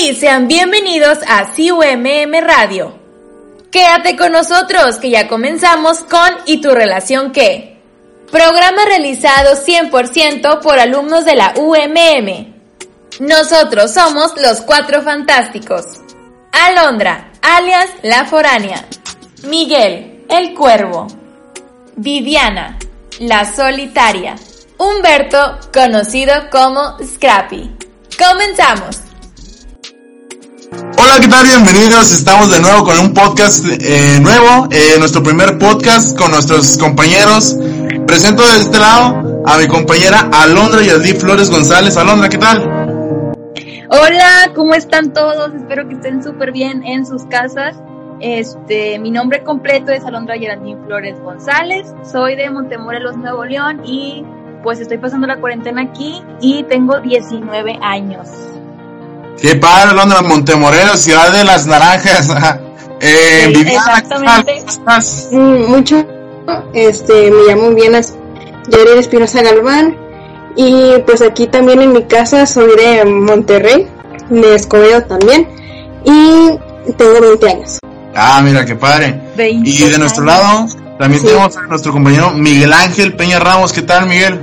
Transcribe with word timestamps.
sean 0.00 0.48
bienvenidos 0.48 1.18
a 1.28 1.52
CUMM 1.54 2.32
Radio. 2.40 2.98
Quédate 3.70 4.16
con 4.16 4.32
nosotros 4.32 4.96
que 4.96 5.10
ya 5.10 5.28
comenzamos 5.28 5.98
con 5.98 6.30
¿Y 6.46 6.62
tu 6.62 6.70
relación 6.70 7.32
qué? 7.32 7.78
Programa 8.32 8.82
realizado 8.86 9.56
100% 9.62 10.60
por 10.60 10.78
alumnos 10.78 11.26
de 11.26 11.34
la 11.36 11.52
UMM. 11.54 12.54
Nosotros 13.20 13.92
somos 13.92 14.32
los 14.40 14.62
Cuatro 14.62 15.02
Fantásticos. 15.02 15.84
Alondra, 16.50 17.30
alias 17.42 17.90
La 18.02 18.24
Foránea. 18.24 18.86
Miguel, 19.44 20.24
el 20.30 20.54
Cuervo. 20.54 21.08
Viviana, 21.96 22.78
la 23.18 23.44
Solitaria. 23.44 24.34
Humberto, 24.78 25.58
conocido 25.72 26.32
como 26.50 26.96
Scrappy. 27.04 27.70
Comenzamos. 28.18 29.09
Hola, 30.72 31.18
¿qué 31.20 31.26
tal? 31.26 31.44
Bienvenidos. 31.44 32.12
Estamos 32.12 32.52
de 32.52 32.60
nuevo 32.60 32.84
con 32.84 32.96
un 33.00 33.12
podcast 33.12 33.64
eh, 33.66 34.20
nuevo, 34.20 34.68
eh, 34.70 34.96
nuestro 35.00 35.20
primer 35.20 35.58
podcast 35.58 36.16
con 36.16 36.30
nuestros 36.30 36.78
compañeros. 36.78 37.56
Presento 38.06 38.46
de 38.46 38.58
este 38.58 38.78
lado 38.78 39.42
a 39.46 39.58
mi 39.58 39.66
compañera 39.66 40.30
Alondra 40.32 40.80
Yadí 40.82 41.14
Flores 41.14 41.50
González. 41.50 41.96
Alondra, 41.96 42.28
¿qué 42.28 42.38
tal? 42.38 42.62
Hola, 43.88 44.52
¿cómo 44.54 44.74
están 44.74 45.12
todos? 45.12 45.52
Espero 45.54 45.88
que 45.88 45.94
estén 45.94 46.22
súper 46.22 46.52
bien 46.52 46.84
en 46.84 47.04
sus 47.04 47.24
casas. 47.24 47.76
Este, 48.20 49.00
mi 49.00 49.10
nombre 49.10 49.42
completo 49.42 49.90
es 49.90 50.04
Alondra 50.04 50.38
Geraldine 50.38 50.78
Flores 50.86 51.18
González. 51.20 51.92
Soy 52.04 52.36
de 52.36 52.48
Montemorelos, 52.48 53.16
Nuevo 53.16 53.44
León 53.44 53.82
y 53.84 54.24
pues 54.62 54.78
estoy 54.78 54.98
pasando 54.98 55.26
la 55.26 55.38
cuarentena 55.40 55.82
aquí 55.82 56.22
y 56.40 56.62
tengo 56.64 57.00
19 57.00 57.78
años. 57.82 58.28
Qué 59.40 59.56
padre, 59.56 59.90
Alondra, 59.92 60.22
Montemorelos, 60.22 61.00
ciudad 61.00 61.32
de 61.32 61.44
las 61.44 61.66
naranjas. 61.66 62.28
eh, 63.00 63.44
Sí, 63.46 63.54
Viviana, 63.54 63.78
exactamente. 63.98 64.54
¿Cómo 64.58 64.70
estás? 64.70 65.28
Mm, 65.32 65.64
mucho. 65.70 66.06
Este, 66.74 67.30
me 67.30 67.42
llamo 67.48 67.68
Viviana 67.70 68.00
Yarir 68.68 68.98
Espinosa 68.98 69.42
Galván 69.42 69.96
y 70.56 70.94
pues 71.06 71.22
aquí 71.22 71.46
también 71.46 71.80
en 71.80 71.92
mi 71.92 72.02
casa 72.04 72.44
soy 72.44 72.66
de 72.76 73.04
Monterrey, 73.04 73.86
de 74.30 74.54
Escobedo 74.56 75.02
también 75.04 75.48
y 76.04 76.92
tengo 76.94 77.20
20 77.20 77.48
años. 77.48 77.78
Ah, 78.16 78.40
mira, 78.42 78.64
qué 78.66 78.74
padre. 78.74 79.20
20 79.36 79.68
Y 79.70 79.78
de 79.90 79.98
nuestro 79.98 80.22
años. 80.24 80.42
lado 80.42 80.66
también 80.98 81.20
Sí. 81.22 81.28
tenemos 81.28 81.56
a 81.56 81.62
nuestro 81.62 81.92
compañero 81.92 82.32
Miguel 82.32 82.72
Ángel 82.72 83.14
Peña 83.14 83.38
Ramos. 83.38 83.72
¿Qué 83.72 83.82
tal, 83.82 84.06
Miguel? 84.06 84.38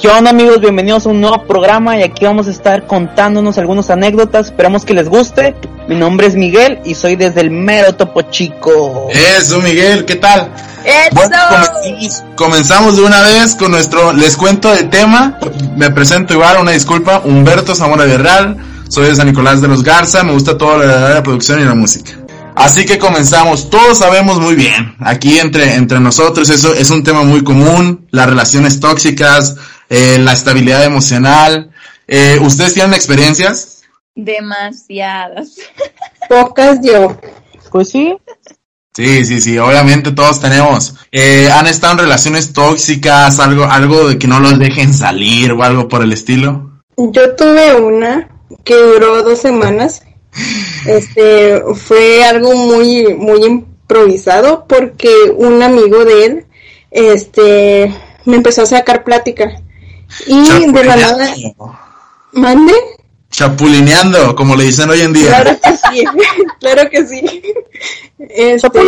¿Qué 0.00 0.08
onda 0.08 0.30
amigos? 0.30 0.60
Bienvenidos 0.60 1.06
a 1.06 1.10
un 1.10 1.20
nuevo 1.20 1.44
programa 1.46 1.98
y 1.98 2.02
aquí 2.02 2.24
vamos 2.24 2.48
a 2.48 2.50
estar 2.50 2.86
contándonos 2.86 3.58
algunas 3.58 3.90
anécdotas. 3.90 4.46
Esperamos 4.46 4.84
que 4.84 4.94
les 4.94 5.08
guste. 5.08 5.54
Mi 5.86 5.96
nombre 5.96 6.26
es 6.26 6.34
Miguel 6.34 6.80
y 6.84 6.94
soy 6.94 7.14
desde 7.14 7.42
el 7.42 7.50
mero 7.50 7.94
Topo 7.94 8.22
Chico. 8.22 9.08
Eso, 9.10 9.60
Miguel, 9.60 10.04
¿qué 10.06 10.16
tal? 10.16 10.50
¡Eso! 10.84 11.14
Bueno, 11.14 11.36
comenzamos, 11.42 12.22
comenzamos 12.36 12.96
de 12.96 13.02
una 13.02 13.20
vez 13.20 13.54
con 13.54 13.70
nuestro, 13.70 14.12
les 14.14 14.36
cuento 14.36 14.72
de 14.74 14.84
tema, 14.84 15.38
me 15.76 15.90
presento 15.90 16.32
igual, 16.32 16.56
una 16.60 16.72
disculpa, 16.72 17.20
Humberto 17.24 17.74
Zamora 17.74 18.04
Villarreal, 18.04 18.56
soy 18.88 19.06
de 19.06 19.14
San 19.14 19.26
Nicolás 19.28 19.60
de 19.60 19.68
los 19.68 19.82
Garza, 19.82 20.24
me 20.24 20.32
gusta 20.32 20.56
todo 20.56 20.78
lo 20.78 20.86
de 20.86 21.14
la 21.14 21.22
producción 21.22 21.60
y 21.60 21.64
la 21.64 21.74
música. 21.74 22.12
Así 22.54 22.84
que 22.84 22.98
comenzamos, 22.98 23.70
todos 23.70 23.98
sabemos 23.98 24.40
muy 24.40 24.54
bien, 24.54 24.96
aquí 24.98 25.38
entre, 25.38 25.74
entre 25.74 26.00
nosotros 26.00 26.50
eso 26.50 26.74
es 26.74 26.90
un 26.90 27.02
tema 27.04 27.22
muy 27.22 27.44
común, 27.44 28.06
las 28.10 28.26
relaciones 28.26 28.80
tóxicas, 28.80 29.56
eh, 29.92 30.18
la 30.18 30.32
estabilidad 30.32 30.84
emocional, 30.84 31.70
Eh, 32.08 32.38
¿ustedes 32.40 32.74
tienen 32.74 32.94
experiencias? 32.94 33.82
Demasiadas. 34.14 35.56
Pocas 36.28 36.80
yo. 36.82 37.16
Pues 37.70 37.90
sí. 37.90 38.16
Sí, 38.94 39.24
sí, 39.24 39.40
sí, 39.40 39.56
obviamente 39.58 40.10
todos 40.12 40.40
tenemos. 40.40 40.94
Eh, 41.12 41.48
¿Han 41.50 41.66
estado 41.66 41.92
en 41.94 41.98
relaciones 42.00 42.52
tóxicas, 42.52 43.38
algo, 43.38 43.64
algo 43.64 44.08
de 44.08 44.18
que 44.18 44.26
no 44.26 44.40
los 44.40 44.58
dejen 44.58 44.92
salir 44.92 45.52
o 45.52 45.62
algo 45.62 45.88
por 45.88 46.02
el 46.02 46.12
estilo? 46.12 46.82
Yo 46.96 47.34
tuve 47.36 47.74
una 47.76 48.28
que 48.64 48.74
duró 48.74 49.22
dos 49.22 49.38
semanas. 49.40 50.02
Este, 50.86 51.62
fue 51.76 52.24
algo 52.24 52.56
muy, 52.56 53.14
muy 53.14 53.44
improvisado 53.44 54.66
porque 54.66 55.08
un 55.36 55.62
amigo 55.62 56.04
de 56.04 56.24
él, 56.24 56.46
este, 56.90 57.94
me 58.24 58.36
empezó 58.36 58.62
a 58.62 58.66
sacar 58.66 59.04
plática. 59.04 59.61
Y 60.26 60.72
de 60.72 60.84
la 60.84 60.96
nada, 60.96 61.34
mande. 62.32 62.72
Chapulineando, 63.30 64.34
como 64.36 64.54
le 64.54 64.64
dicen 64.64 64.90
hoy 64.90 65.00
en 65.00 65.12
día. 65.12 65.28
Claro 65.28 65.58
que 65.62 65.70
sí, 65.76 66.04
claro 66.60 66.90
que 66.90 67.06
sí. 67.06 67.42
Este, 68.18 68.80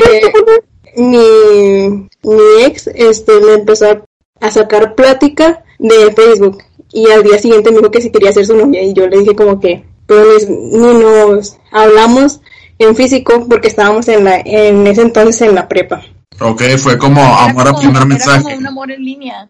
mi, 0.97 2.09
mi 2.23 2.63
ex, 2.65 2.89
este, 2.89 3.33
me 3.41 3.55
empezó 3.55 4.05
a 4.41 4.51
sacar 4.51 4.95
plática 4.95 5.65
de 5.79 6.13
Facebook 6.13 6.63
y 6.93 7.11
al 7.11 7.23
día 7.23 7.39
siguiente 7.39 7.71
me 7.71 7.79
dijo 7.79 7.91
que 7.91 8.03
si 8.03 8.11
quería 8.11 8.33
ser 8.33 8.47
su 8.47 8.55
novia 8.57 8.83
y 8.83 8.93
yo 8.93 9.07
le 9.09 9.19
dije 9.19 9.35
como 9.35 9.59
que, 9.61 9.85
pues 10.07 10.49
ni 10.49 10.93
nos 10.95 11.57
hablamos 11.73 12.41
en 12.79 12.95
físico 12.95 13.47
porque 13.49 13.69
estábamos 13.69 14.07
en 14.09 14.25
la, 14.25 14.41
en 14.45 14.87
ese 14.87 15.03
entonces 15.03 15.41
en 15.43 15.55
la 15.55 15.69
prepa. 15.69 16.03
Ok, 16.41 16.63
fue 16.79 16.99
como 16.99 17.23
amor 17.23 17.69
a 17.69 17.75
primer 17.77 17.97
Era 17.97 18.05
mensaje. 18.05 18.43
como 18.43 18.57
un 18.57 18.67
amor 18.67 18.91
en 18.91 19.05
línea. 19.05 19.49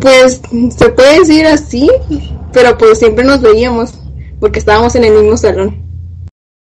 Pues 0.00 0.40
se 0.76 0.88
puede 0.90 1.20
decir 1.20 1.46
así, 1.46 1.90
pero 2.52 2.76
pues 2.78 2.98
siempre 2.98 3.24
nos 3.24 3.40
veíamos 3.40 3.94
porque 4.40 4.58
estábamos 4.58 4.94
en 4.94 5.04
el 5.04 5.12
mismo 5.14 5.36
salón. 5.36 5.82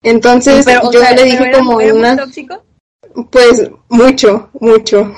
Entonces 0.03 0.65
Pero, 0.65 0.91
yo 0.91 0.99
sea, 0.99 1.11
le 1.13 1.23
dije 1.23 1.51
como 1.53 1.81
era 1.81 1.93
muy 1.93 1.99
una, 1.99 2.17
tóxico? 2.17 2.63
pues 3.31 3.69
mucho, 3.89 4.49
mucho. 4.59 5.13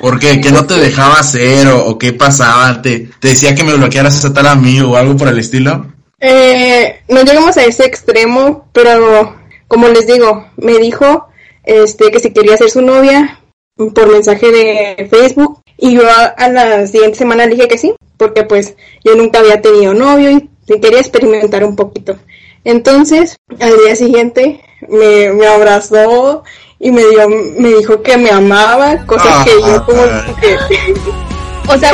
¿Por 0.00 0.18
qué? 0.18 0.40
¿Qué 0.40 0.50
no 0.50 0.66
te 0.66 0.74
dejaba 0.74 1.20
hacer 1.20 1.68
o, 1.68 1.86
o 1.86 1.98
qué 1.98 2.12
pasaba? 2.12 2.80
¿Te, 2.82 3.08
¿Te 3.20 3.28
decía 3.28 3.54
que 3.54 3.64
me 3.64 3.74
bloquearas 3.74 4.24
a 4.24 4.32
tal 4.32 4.46
amigo 4.46 4.92
o 4.92 4.96
algo 4.96 5.16
por 5.16 5.28
el 5.28 5.38
estilo? 5.38 5.86
Eh, 6.20 7.02
no 7.08 7.22
llegamos 7.22 7.56
a 7.56 7.64
ese 7.64 7.84
extremo, 7.84 8.68
pero 8.72 9.36
como 9.68 9.88
les 9.88 10.06
digo, 10.06 10.46
me 10.56 10.78
dijo 10.78 11.26
este 11.64 12.10
que 12.10 12.18
si 12.18 12.32
quería 12.32 12.56
ser 12.56 12.70
su 12.70 12.80
novia 12.82 13.40
por 13.76 14.10
mensaje 14.10 14.50
de 14.50 15.08
Facebook 15.10 15.60
y 15.76 15.94
yo 15.94 16.02
a, 16.08 16.24
a 16.26 16.48
la 16.48 16.86
siguiente 16.86 17.18
semana 17.18 17.46
le 17.46 17.54
dije 17.54 17.68
que 17.68 17.78
sí, 17.78 17.94
porque 18.16 18.44
pues 18.44 18.74
yo 19.04 19.14
nunca 19.14 19.40
había 19.40 19.60
tenido 19.60 19.94
novio 19.94 20.30
y 20.30 20.80
quería 20.80 21.00
experimentar 21.00 21.64
un 21.64 21.76
poquito. 21.76 22.16
Entonces, 22.64 23.36
al 23.60 23.76
día 23.78 23.94
siguiente 23.94 24.62
me, 24.88 25.32
me 25.32 25.46
abrazó 25.46 26.44
y 26.78 26.90
me 26.90 27.04
dio, 27.06 27.28
me 27.28 27.68
dijo 27.74 28.02
que 28.02 28.16
me 28.16 28.30
amaba, 28.30 29.04
cosas 29.06 29.44
que 29.44 29.50
yo 29.60 29.84
como 29.84 30.02
que 30.40 30.56
O 31.66 31.78
sea, 31.78 31.92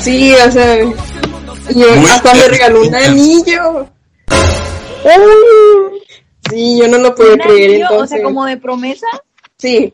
sí, 0.00 0.34
o 0.34 0.50
sea, 0.50 0.78
yo 0.78 1.94
Muy 1.96 2.10
hasta 2.10 2.34
me 2.34 2.48
regaló 2.48 2.80
un 2.82 2.94
anillo. 2.94 3.86
Sí, 6.50 6.78
yo 6.78 6.88
no 6.88 6.98
lo 6.98 7.14
podía 7.14 7.32
¿Un 7.32 7.38
creer 7.38 7.70
anillo? 7.70 7.86
entonces. 7.90 8.12
O 8.12 8.16
sea, 8.16 8.22
como 8.24 8.44
de 8.46 8.56
promesa. 8.56 9.06
Sí. 9.58 9.92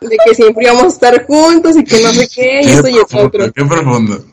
De 0.00 0.16
que 0.24 0.34
siempre 0.34 0.64
íbamos 0.64 0.84
a 0.84 0.88
estar 0.88 1.26
juntos 1.26 1.76
y 1.76 1.84
que 1.84 2.00
no 2.00 2.12
sé 2.12 2.28
qué, 2.28 2.60
y 2.62 2.68
eso 2.68 2.88
y 2.88 2.98
eso 2.98 3.18
otro. 3.18 3.52
qué 3.52 3.64
profundo. 3.64 4.24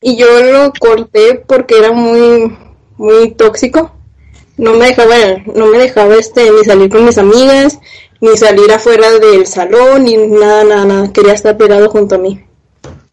Y 0.00 0.16
yo 0.16 0.26
lo 0.42 0.72
corté 0.78 1.42
porque 1.46 1.78
era 1.78 1.92
muy, 1.92 2.56
muy 2.96 3.30
tóxico. 3.32 3.92
No 4.56 4.74
me 4.74 4.86
dejaba, 4.86 5.16
no 5.54 5.66
me 5.66 5.78
dejaba 5.78 6.14
este, 6.16 6.50
ni 6.50 6.64
salir 6.64 6.90
con 6.90 7.04
mis 7.04 7.18
amigas, 7.18 7.78
ni 8.20 8.36
salir 8.36 8.70
afuera 8.70 9.10
del 9.18 9.46
salón, 9.46 10.04
ni 10.04 10.16
nada, 10.16 10.64
nada, 10.64 10.84
nada. 10.84 11.12
Quería 11.12 11.32
estar 11.32 11.56
pegado 11.56 11.88
junto 11.88 12.16
a 12.16 12.18
mí. 12.18 12.44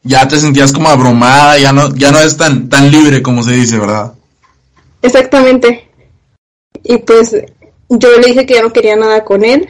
Ya 0.04 0.28
te 0.28 0.40
sentías 0.40 0.72
como 0.72 0.90
abrumada, 0.90 1.58
ya 1.58 1.72
no, 1.72 1.94
ya 1.96 2.12
no 2.12 2.20
es 2.20 2.38
tan, 2.38 2.70
tan 2.70 2.92
libre 2.92 3.22
como 3.22 3.44
se 3.44 3.52
dice, 3.52 3.78
¿verdad? 3.78 4.14
Exactamente. 5.02 5.90
Y 6.84 6.98
pues 7.00 7.36
yo 7.90 8.18
le 8.18 8.28
dije 8.28 8.46
que 8.46 8.56
ya 8.56 8.62
no 8.62 8.74
quería 8.74 8.96
nada 8.96 9.24
con 9.24 9.44
él, 9.44 9.70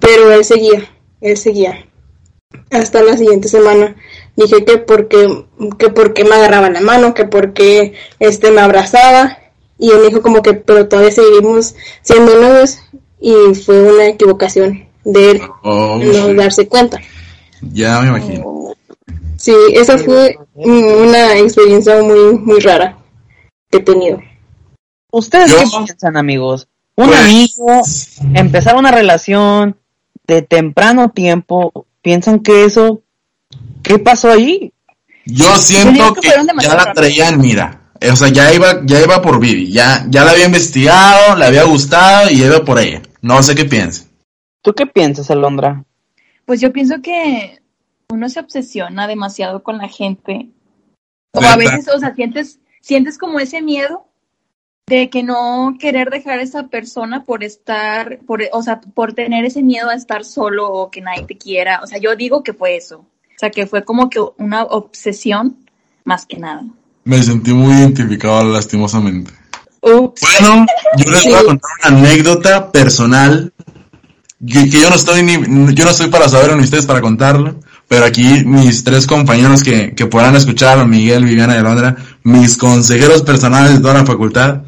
pero 0.00 0.32
él 0.32 0.44
seguía, 0.44 0.88
él 1.20 1.36
seguía. 1.36 1.86
Hasta 2.70 3.02
la 3.02 3.16
siguiente 3.16 3.48
semana 3.48 3.96
dije 4.36 4.64
que 4.64 4.78
porque, 4.78 5.44
que 5.78 5.88
porque 5.90 6.24
me 6.24 6.34
agarraba 6.36 6.70
la 6.70 6.80
mano, 6.80 7.14
que 7.14 7.24
porque 7.24 7.94
este 8.20 8.50
me 8.50 8.60
abrazaba, 8.60 9.38
y 9.78 9.90
él 9.90 9.98
me 10.00 10.08
dijo 10.08 10.22
como 10.22 10.42
que 10.42 10.54
pero 10.54 10.88
todavía 10.88 11.10
seguimos 11.12 11.74
siendo 12.02 12.40
novios, 12.40 12.78
y 13.20 13.34
fue 13.54 13.82
una 13.94 14.06
equivocación 14.08 14.86
de 15.04 15.30
él 15.32 15.40
Oh, 15.62 15.98
no 15.98 16.34
darse 16.34 16.66
cuenta. 16.68 17.00
ya 17.60 18.00
me 18.00 18.08
imagino. 18.08 18.74
Sí, 19.36 19.54
esa 19.74 19.98
fue 19.98 20.38
una 20.54 21.36
experiencia 21.38 22.02
muy, 22.02 22.34
muy 22.38 22.58
rara 22.60 22.96
que 23.70 23.78
he 23.78 23.82
tenido. 23.82 24.20
¿Ustedes 25.12 25.50
Yo- 25.50 25.58
qué 25.58 25.84
piensan 25.84 26.16
amigos? 26.16 26.68
Un 26.96 27.08
Pues- 27.08 27.20
amigo, 27.20 27.82
empezar 28.34 28.76
una 28.76 28.90
relación 28.90 29.76
de 30.26 30.42
temprano 30.42 31.10
tiempo, 31.10 31.86
¿piensan 32.02 32.40
que 32.40 32.64
eso, 32.64 33.02
qué 33.82 33.98
pasó 33.98 34.30
ahí? 34.30 34.72
Yo 35.24 35.56
siento 35.56 36.14
que 36.14 36.30
ya 36.62 36.74
la 36.74 36.92
traían, 36.92 37.40
mira. 37.40 37.82
Eh, 38.00 38.10
O 38.10 38.16
sea, 38.16 38.28
ya 38.28 38.52
iba, 38.52 38.82
ya 38.84 39.00
iba 39.00 39.22
por 39.22 39.40
Vivi, 39.40 39.72
ya, 39.72 40.06
ya 40.08 40.24
la 40.24 40.32
había 40.32 40.46
investigado, 40.46 41.36
le 41.36 41.46
había 41.46 41.64
gustado 41.64 42.30
y 42.30 42.42
iba 42.42 42.64
por 42.64 42.78
ella. 42.78 43.02
No 43.22 43.42
sé 43.42 43.54
qué 43.54 43.64
piense. 43.64 44.06
¿Tú 44.62 44.74
qué 44.74 44.86
piensas, 44.86 45.30
Alondra? 45.30 45.84
Pues 46.44 46.60
yo 46.60 46.72
pienso 46.72 47.00
que 47.02 47.60
uno 48.08 48.28
se 48.28 48.40
obsesiona 48.40 49.06
demasiado 49.06 49.62
con 49.62 49.78
la 49.78 49.88
gente. 49.88 50.50
O 51.32 51.40
a 51.40 51.56
veces, 51.56 51.88
o 51.88 51.98
sea, 51.98 52.14
sientes, 52.14 52.60
sientes 52.80 53.18
como 53.18 53.40
ese 53.40 53.62
miedo 53.62 54.06
de 54.88 55.10
que 55.10 55.24
no 55.24 55.76
querer 55.80 56.10
dejar 56.10 56.38
a 56.38 56.42
esa 56.42 56.68
persona 56.68 57.24
por 57.24 57.42
estar, 57.42 58.20
por, 58.24 58.40
o 58.52 58.62
sea, 58.62 58.80
por 58.80 59.14
tener 59.14 59.44
ese 59.44 59.60
miedo 59.60 59.90
a 59.90 59.94
estar 59.94 60.24
solo 60.24 60.70
o 60.70 60.92
que 60.92 61.00
nadie 61.00 61.24
te 61.24 61.36
quiera. 61.36 61.80
O 61.82 61.88
sea, 61.88 61.98
yo 61.98 62.14
digo 62.14 62.44
que 62.44 62.52
fue 62.52 62.76
eso. 62.76 62.98
O 62.98 63.38
sea, 63.38 63.50
que 63.50 63.66
fue 63.66 63.84
como 63.84 64.08
que 64.08 64.20
una 64.38 64.62
obsesión 64.62 65.56
más 66.04 66.24
que 66.24 66.36
nada. 66.38 66.64
Me 67.02 67.20
sentí 67.20 67.52
muy 67.52 67.74
identificado 67.74 68.44
lastimosamente. 68.44 69.32
Ups. 69.82 70.20
Bueno, 70.20 70.66
yo 70.98 71.10
les 71.10 71.24
voy 71.24 71.34
a 71.34 71.44
contar 71.44 71.70
una 71.84 71.98
anécdota 71.98 72.70
personal 72.70 73.52
que, 74.46 74.70
que 74.70 74.80
yo 74.80 74.88
no 74.88 74.94
estoy 74.94 75.24
ni, 75.24 75.32
yo 75.74 75.84
no 75.84 75.90
estoy 75.90 76.10
para 76.10 76.28
saber 76.28 76.56
ni 76.56 76.62
ustedes 76.62 76.86
para 76.86 77.00
contarlo, 77.00 77.58
pero 77.88 78.04
aquí 78.04 78.44
mis 78.44 78.84
tres 78.84 79.08
compañeros 79.08 79.64
que, 79.64 79.96
que 79.96 80.06
podrán 80.06 80.36
escuchar, 80.36 80.86
Miguel, 80.86 81.24
Viviana 81.24 81.56
y 81.56 81.58
Alondra, 81.58 81.96
mis 82.22 82.56
consejeros 82.56 83.22
personales 83.22 83.74
de 83.74 83.80
toda 83.80 83.94
la 83.94 84.06
facultad, 84.06 84.62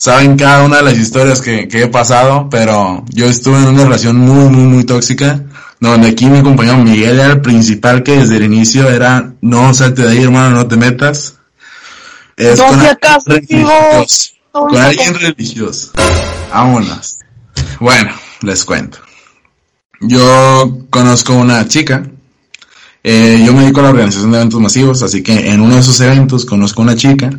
saben 0.00 0.34
cada 0.38 0.64
una 0.64 0.78
de 0.78 0.82
las 0.82 0.96
historias 0.96 1.42
que, 1.42 1.68
que 1.68 1.82
he 1.82 1.86
pasado, 1.86 2.48
pero 2.50 3.04
yo 3.10 3.26
estuve 3.26 3.58
en 3.58 3.66
una 3.66 3.84
relación 3.84 4.16
muy, 4.16 4.48
muy, 4.48 4.64
muy 4.64 4.84
tóxica, 4.84 5.42
donde 5.78 6.08
aquí 6.08 6.24
mi 6.24 6.42
compañero 6.42 6.78
Miguel 6.78 7.20
era 7.20 7.34
el 7.34 7.42
principal 7.42 8.02
que 8.02 8.16
desde 8.16 8.38
el 8.38 8.44
inicio 8.44 8.88
era, 8.88 9.34
no 9.42 9.74
salte 9.74 10.02
de 10.02 10.12
ahí 10.12 10.22
hermano, 10.22 10.56
no 10.56 10.66
te 10.66 10.78
metas. 10.78 11.36
Es 12.34 12.58
No 12.58 12.72
con 14.52 14.76
alguien 14.78 15.14
religioso. 15.14 15.92
Vámonos. 16.50 17.18
Bueno, 17.78 18.10
les 18.40 18.64
cuento. 18.64 18.98
Yo 20.00 20.78
conozco 20.88 21.34
una 21.34 21.68
chica. 21.68 22.02
eh, 23.04 23.42
yo 23.44 23.52
me 23.52 23.62
dedico 23.62 23.80
a 23.80 23.82
la 23.84 23.90
organización 23.90 24.30
de 24.30 24.38
eventos 24.38 24.60
masivos, 24.60 25.02
así 25.02 25.22
que 25.22 25.50
en 25.50 25.60
uno 25.60 25.74
de 25.74 25.80
esos 25.82 26.00
eventos 26.00 26.46
conozco 26.46 26.80
una 26.80 26.96
chica. 26.96 27.30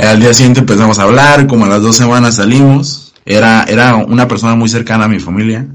Al 0.00 0.18
día 0.18 0.32
siguiente 0.32 0.60
empezamos 0.60 0.98
a 0.98 1.02
hablar, 1.02 1.46
como 1.46 1.66
a 1.66 1.68
las 1.68 1.82
dos 1.82 1.96
semanas 1.96 2.36
salimos. 2.36 3.12
Era, 3.26 3.64
era 3.64 3.96
una 3.96 4.26
persona 4.26 4.54
muy 4.54 4.68
cercana 4.68 5.04
a 5.04 5.08
mi 5.08 5.20
familia. 5.20 5.66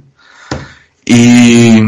Y 1.06 1.80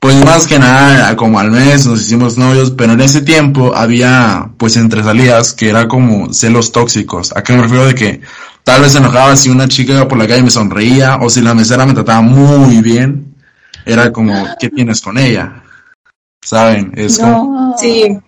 pues 0.00 0.24
más 0.24 0.46
que 0.46 0.58
nada, 0.58 1.14
como 1.14 1.38
al 1.38 1.52
mes 1.52 1.86
nos 1.86 2.00
hicimos 2.00 2.36
novios, 2.36 2.72
pero 2.72 2.94
en 2.94 3.00
ese 3.00 3.22
tiempo 3.22 3.74
había 3.76 4.50
pues 4.56 4.76
entre 4.76 5.04
salidas 5.04 5.52
que 5.52 5.68
era 5.68 5.86
como 5.86 6.32
celos 6.32 6.72
tóxicos. 6.72 7.34
¿A 7.36 7.42
qué 7.42 7.52
me 7.52 7.62
refiero 7.62 7.86
de 7.86 7.94
que 7.94 8.20
tal 8.64 8.82
vez 8.82 8.92
se 8.92 8.98
enojaba 8.98 9.36
si 9.36 9.48
una 9.48 9.68
chica 9.68 9.92
iba 9.92 10.08
por 10.08 10.18
la 10.18 10.26
calle 10.26 10.40
y 10.40 10.44
me 10.44 10.50
sonreía 10.50 11.18
o 11.22 11.30
si 11.30 11.42
la 11.42 11.54
mesera 11.54 11.86
me 11.86 11.94
trataba 11.94 12.22
muy 12.22 12.82
bien? 12.82 13.36
Era 13.84 14.12
como, 14.12 14.32
¿qué 14.58 14.68
tienes 14.68 15.00
con 15.00 15.16
ella? 15.16 15.62
¿Saben? 16.42 16.92
Es 16.96 17.18
como 17.18 17.70
No. 17.70 17.74
Sí, 17.78 18.18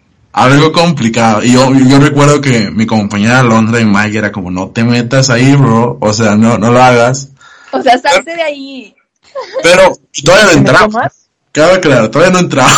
algo 0.44 0.72
complicado. 0.72 1.42
Y 1.42 1.52
yo, 1.52 1.72
yo 1.74 1.98
recuerdo 1.98 2.40
que 2.40 2.70
mi 2.70 2.86
compañera 2.86 3.40
Alondra 3.40 3.80
y 3.80 3.84
Mike 3.84 4.18
era 4.18 4.32
como, 4.32 4.50
no 4.50 4.68
te 4.68 4.84
metas 4.84 5.30
ahí, 5.30 5.54
bro. 5.54 5.98
O 6.00 6.12
sea, 6.12 6.36
no, 6.36 6.58
no 6.58 6.70
lo 6.70 6.82
hagas. 6.82 7.30
O 7.72 7.82
sea, 7.82 7.98
salte 7.98 8.34
de 8.34 8.42
ahí. 8.42 8.94
Pero 9.62 9.98
todavía 10.24 10.44
no 10.44 10.50
¿Me 10.50 10.56
meto 10.60 10.70
entraba. 10.70 11.12
Cabe 11.52 11.80
claro, 11.80 12.10
todavía 12.10 12.32
no 12.32 12.38
entraba. 12.40 12.70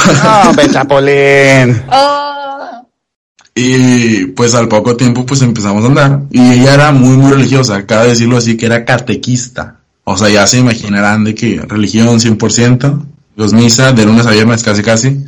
No, 0.57 0.73
Chapolín. 0.73 1.83
Oh. 1.91 2.87
Y 3.55 4.27
pues 4.27 4.55
al 4.55 4.69
poco 4.69 4.97
tiempo 4.97 5.27
pues 5.27 5.43
empezamos 5.43 5.85
a 5.85 5.89
andar. 5.89 6.21
Y 6.31 6.61
ella 6.61 6.75
era 6.75 6.93
muy, 6.93 7.17
muy 7.17 7.33
religiosa. 7.33 7.85
Cabe 7.85 8.09
decirlo 8.09 8.39
así 8.39 8.57
que 8.57 8.67
era 8.67 8.85
catequista. 8.85 9.77
O 10.05 10.17
sea, 10.17 10.29
ya 10.29 10.47
se 10.47 10.59
imaginarán 10.59 11.25
de 11.25 11.35
que 11.35 11.61
religión 11.69 12.19
100%. 12.19 13.07
Los 13.37 13.53
misa 13.53 13.93
de 13.93 14.05
lunes 14.07 14.27
a 14.27 14.31
viernes 14.31 14.63
casi 14.63 14.83
casi. 14.83 15.25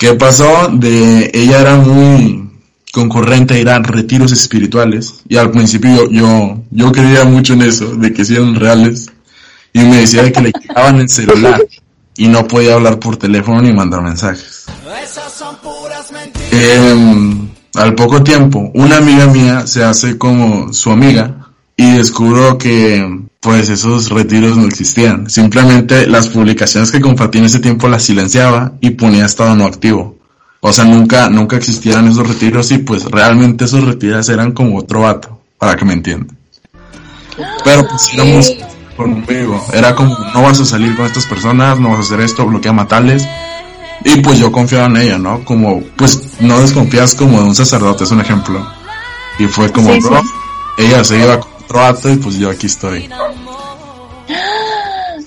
¿Qué 0.00 0.14
pasó? 0.14 0.68
De 0.72 1.30
ella 1.34 1.60
era 1.60 1.76
muy 1.76 2.50
concurrente 2.90 3.60
ir 3.60 3.68
a 3.68 3.80
retiros 3.80 4.32
espirituales. 4.32 5.20
Y 5.28 5.36
al 5.36 5.50
principio 5.50 5.90
yo, 5.90 6.10
yo, 6.10 6.62
yo 6.70 6.90
creía 6.90 7.24
mucho 7.24 7.52
en 7.52 7.60
eso, 7.60 7.96
de 7.96 8.10
que 8.10 8.24
sí 8.24 8.34
eran 8.34 8.54
reales. 8.54 9.10
Y 9.74 9.80
me 9.80 9.98
decía 9.98 10.22
de 10.22 10.32
que 10.32 10.40
le 10.40 10.52
quitaban 10.52 11.00
el 11.00 11.08
celular. 11.10 11.60
Y 12.16 12.28
no 12.28 12.48
podía 12.48 12.74
hablar 12.76 12.98
por 12.98 13.18
teléfono 13.18 13.60
ni 13.60 13.74
mandar 13.74 14.00
mensajes. 14.00 14.64
Em, 16.50 17.50
al 17.74 17.94
poco 17.94 18.22
tiempo, 18.22 18.70
una 18.72 18.96
amiga 18.96 19.26
mía 19.26 19.66
se 19.66 19.84
hace 19.84 20.16
como 20.16 20.72
su 20.72 20.90
amiga 20.90 21.52
y 21.76 21.90
descubro 21.90 22.56
que 22.56 23.06
pues 23.40 23.70
esos 23.70 24.10
retiros 24.10 24.56
no 24.56 24.66
existían. 24.66 25.30
Simplemente 25.30 26.06
las 26.06 26.28
publicaciones 26.28 26.90
que 26.92 27.00
compartí 27.00 27.38
en 27.38 27.46
ese 27.46 27.58
tiempo 27.58 27.88
las 27.88 28.02
silenciaba 28.04 28.72
y 28.80 28.90
ponía 28.90 29.24
estado 29.24 29.54
no 29.56 29.64
activo. 29.64 30.16
O 30.60 30.72
sea, 30.72 30.84
nunca, 30.84 31.30
nunca 31.30 31.56
existieran 31.56 32.06
esos 32.06 32.28
retiros 32.28 32.70
y 32.70 32.78
pues 32.78 33.04
realmente 33.04 33.64
esos 33.64 33.82
retiros 33.82 34.28
eran 34.28 34.52
como 34.52 34.78
otro 34.78 35.00
vato, 35.00 35.40
para 35.58 35.74
que 35.74 35.86
me 35.86 35.94
entiendan. 35.94 36.36
Pero 37.64 37.88
pues 37.88 38.12
éramos 38.12 38.52
conmigo. 38.94 39.64
Era 39.72 39.94
como, 39.94 40.16
no 40.34 40.42
vas 40.42 40.60
a 40.60 40.66
salir 40.66 40.94
con 40.94 41.06
estas 41.06 41.24
personas, 41.24 41.80
no 41.80 41.90
vas 41.90 41.98
a 41.98 42.02
hacer 42.02 42.20
esto, 42.20 42.44
bloquea 42.44 42.74
matales. 42.74 43.26
Y 44.04 44.20
pues 44.20 44.38
yo 44.38 44.52
confiaba 44.52 44.86
en 44.86 44.96
ella, 44.98 45.18
¿no? 45.18 45.44
Como, 45.44 45.82
pues 45.96 46.40
no 46.40 46.60
desconfías 46.60 47.14
como 47.14 47.40
de 47.40 47.48
un 47.48 47.54
sacerdote, 47.54 48.04
es 48.04 48.10
un 48.10 48.20
ejemplo. 48.20 48.66
Y 49.38 49.46
fue 49.46 49.70
como, 49.72 49.92
Sí, 49.92 50.00
ella 50.78 51.04
se 51.04 51.18
iba 51.18 51.40
y 52.04 52.16
pues 52.16 52.36
yo 52.36 52.50
aquí 52.50 52.66
estoy. 52.66 53.08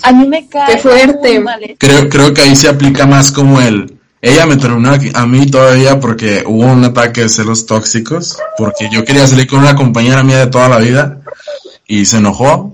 A 0.01 0.11
mí 0.11 0.27
me 0.27 0.47
cae. 0.49 0.73
Qué 0.75 0.77
fuerte. 0.81 1.43
Creo, 1.77 2.09
creo 2.09 2.33
que 2.33 2.41
ahí 2.41 2.55
se 2.55 2.67
aplica 2.67 3.05
más 3.05 3.31
como 3.31 3.61
el, 3.61 3.97
ella 4.21 4.45
me 4.45 4.57
terminó 4.57 4.91
aquí- 4.91 5.11
a 5.13 5.25
mí 5.25 5.45
todavía 5.49 5.99
porque 6.01 6.43
hubo 6.45 6.63
un 6.65 6.83
ataque 6.83 7.21
de 7.21 7.29
celos 7.29 7.65
tóxicos, 7.65 8.37
porque 8.57 8.89
yo 8.91 9.05
quería 9.05 9.25
salir 9.27 9.47
con 9.47 9.59
una 9.59 9.75
compañera 9.75 10.23
mía 10.23 10.39
de 10.39 10.47
toda 10.47 10.67
la 10.67 10.79
vida 10.79 11.21
y 11.87 12.05
se 12.05 12.17
enojó 12.17 12.73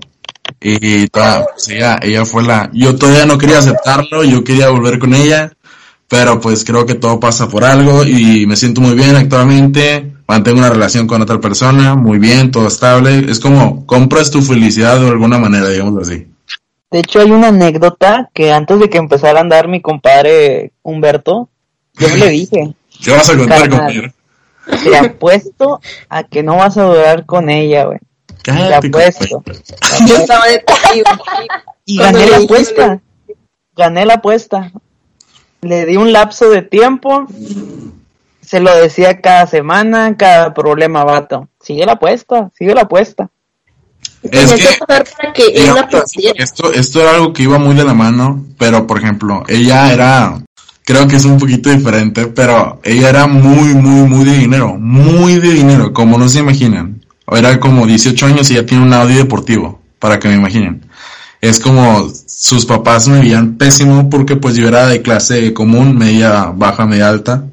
y 0.60 1.06
toda, 1.06 1.46
pues 1.54 1.68
ella, 1.68 1.98
ella 2.02 2.24
fue 2.24 2.42
la, 2.42 2.70
yo 2.72 2.96
todavía 2.96 3.26
no 3.26 3.38
quería 3.38 3.58
aceptarlo, 3.58 4.24
yo 4.24 4.42
quería 4.42 4.68
volver 4.70 4.98
con 4.98 5.14
ella, 5.14 5.52
pero 6.08 6.40
pues 6.40 6.64
creo 6.64 6.84
que 6.86 6.94
todo 6.94 7.20
pasa 7.20 7.48
por 7.48 7.64
algo 7.64 8.04
y 8.04 8.44
me 8.46 8.56
siento 8.56 8.80
muy 8.80 8.94
bien 8.94 9.14
actualmente, 9.14 10.09
mantengo 10.30 10.60
una 10.60 10.70
relación 10.70 11.08
con 11.08 11.20
otra 11.20 11.40
persona, 11.40 11.96
muy 11.96 12.20
bien, 12.20 12.52
todo 12.52 12.68
estable, 12.68 13.26
es 13.28 13.40
como 13.40 13.84
compras 13.84 14.30
tu 14.30 14.40
felicidad 14.40 15.00
de 15.00 15.08
alguna 15.08 15.38
manera, 15.38 15.68
digamos 15.68 16.06
así. 16.06 16.28
De 16.88 17.00
hecho, 17.00 17.18
hay 17.18 17.32
una 17.32 17.48
anécdota 17.48 18.30
que 18.32 18.52
antes 18.52 18.78
de 18.78 18.88
que 18.88 18.98
empezara 18.98 19.38
a 19.38 19.42
andar 19.42 19.66
mi 19.66 19.80
compadre 19.80 20.70
Humberto, 20.82 21.48
yo 21.94 22.08
le 22.08 22.28
dije, 22.30 22.74
¿Qué 23.02 23.10
vas 23.10 23.28
a 23.28 23.36
contar, 23.36 23.68
compañero? 23.68 24.12
te 24.84 24.96
apuesto 24.96 25.80
a 26.08 26.22
que 26.22 26.44
no 26.44 26.56
vas 26.58 26.76
a 26.76 26.84
durar 26.84 27.26
con 27.26 27.50
ella, 27.50 27.86
güey. 27.86 27.98
Te 28.44 28.52
apuesto. 28.72 29.42
yo 30.06 30.16
estaba 30.16 30.46
de. 30.46 30.62
Y 31.86 31.98
gané 31.98 32.26
la 32.26 32.36
apuesta. 32.36 33.00
Gané 33.76 34.06
la 34.06 34.14
apuesta. 34.14 34.70
Le 35.62 35.86
di 35.86 35.96
un 35.96 36.12
lapso 36.12 36.48
de 36.50 36.62
tiempo. 36.62 37.26
Se 38.50 38.58
lo 38.58 38.74
decía 38.74 39.20
cada 39.20 39.46
semana, 39.46 40.16
cada 40.16 40.52
problema, 40.52 41.04
vato. 41.04 41.48
Sigue 41.62 41.86
la 41.86 41.92
apuesta, 41.92 42.50
sigue 42.58 42.74
la 42.74 42.80
apuesta. 42.80 43.30
Es 44.22 44.52
que 44.52 44.84
para 44.84 45.04
que 45.32 45.72
la 45.72 45.88
esto, 46.34 46.72
esto 46.72 47.00
era 47.00 47.14
algo 47.14 47.32
que 47.32 47.44
iba 47.44 47.60
muy 47.60 47.76
de 47.76 47.84
la 47.84 47.94
mano, 47.94 48.44
pero 48.58 48.88
por 48.88 48.98
ejemplo, 48.98 49.44
ella 49.46 49.92
era, 49.92 50.42
creo 50.82 51.06
que 51.06 51.14
es 51.14 51.24
un 51.26 51.38
poquito 51.38 51.70
diferente, 51.70 52.26
pero 52.26 52.80
ella 52.82 53.10
era 53.10 53.28
muy, 53.28 53.72
muy, 53.74 54.08
muy 54.08 54.24
de 54.24 54.38
dinero, 54.38 54.76
muy 54.76 55.36
de 55.36 55.52
dinero, 55.52 55.92
como 55.92 56.18
no 56.18 56.28
se 56.28 56.40
imaginan. 56.40 57.04
Era 57.30 57.60
como 57.60 57.86
18 57.86 58.26
años 58.26 58.50
y 58.50 58.54
ya 58.54 58.66
tiene 58.66 58.82
un 58.82 58.92
Audi 58.92 59.14
deportivo, 59.14 59.80
para 60.00 60.18
que 60.18 60.26
me 60.26 60.34
imaginen. 60.34 60.90
Es 61.40 61.60
como 61.60 62.10
sus 62.26 62.66
papás 62.66 63.06
me 63.06 63.20
veían 63.20 63.58
pésimo 63.58 64.10
porque 64.10 64.34
pues 64.34 64.56
yo 64.56 64.66
era 64.66 64.88
de 64.88 65.02
clase 65.02 65.54
común, 65.54 65.96
media 65.96 66.46
baja, 66.52 66.84
media 66.84 67.10
alta. 67.10 67.44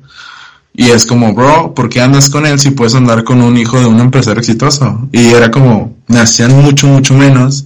Y 0.80 0.92
es 0.92 1.08
como, 1.08 1.34
bro, 1.34 1.74
¿por 1.74 1.90
qué 1.90 2.02
andas 2.02 2.30
con 2.30 2.46
él 2.46 2.60
si 2.60 2.70
puedes 2.70 2.94
andar 2.94 3.24
con 3.24 3.42
un 3.42 3.58
hijo 3.58 3.80
de 3.80 3.88
un 3.88 4.00
empresario 4.00 4.40
exitoso? 4.40 5.10
Y 5.12 5.34
era 5.34 5.50
como, 5.50 5.98
me 6.06 6.20
hacían 6.20 6.56
mucho, 6.62 6.86
mucho 6.86 7.16
menos. 7.16 7.66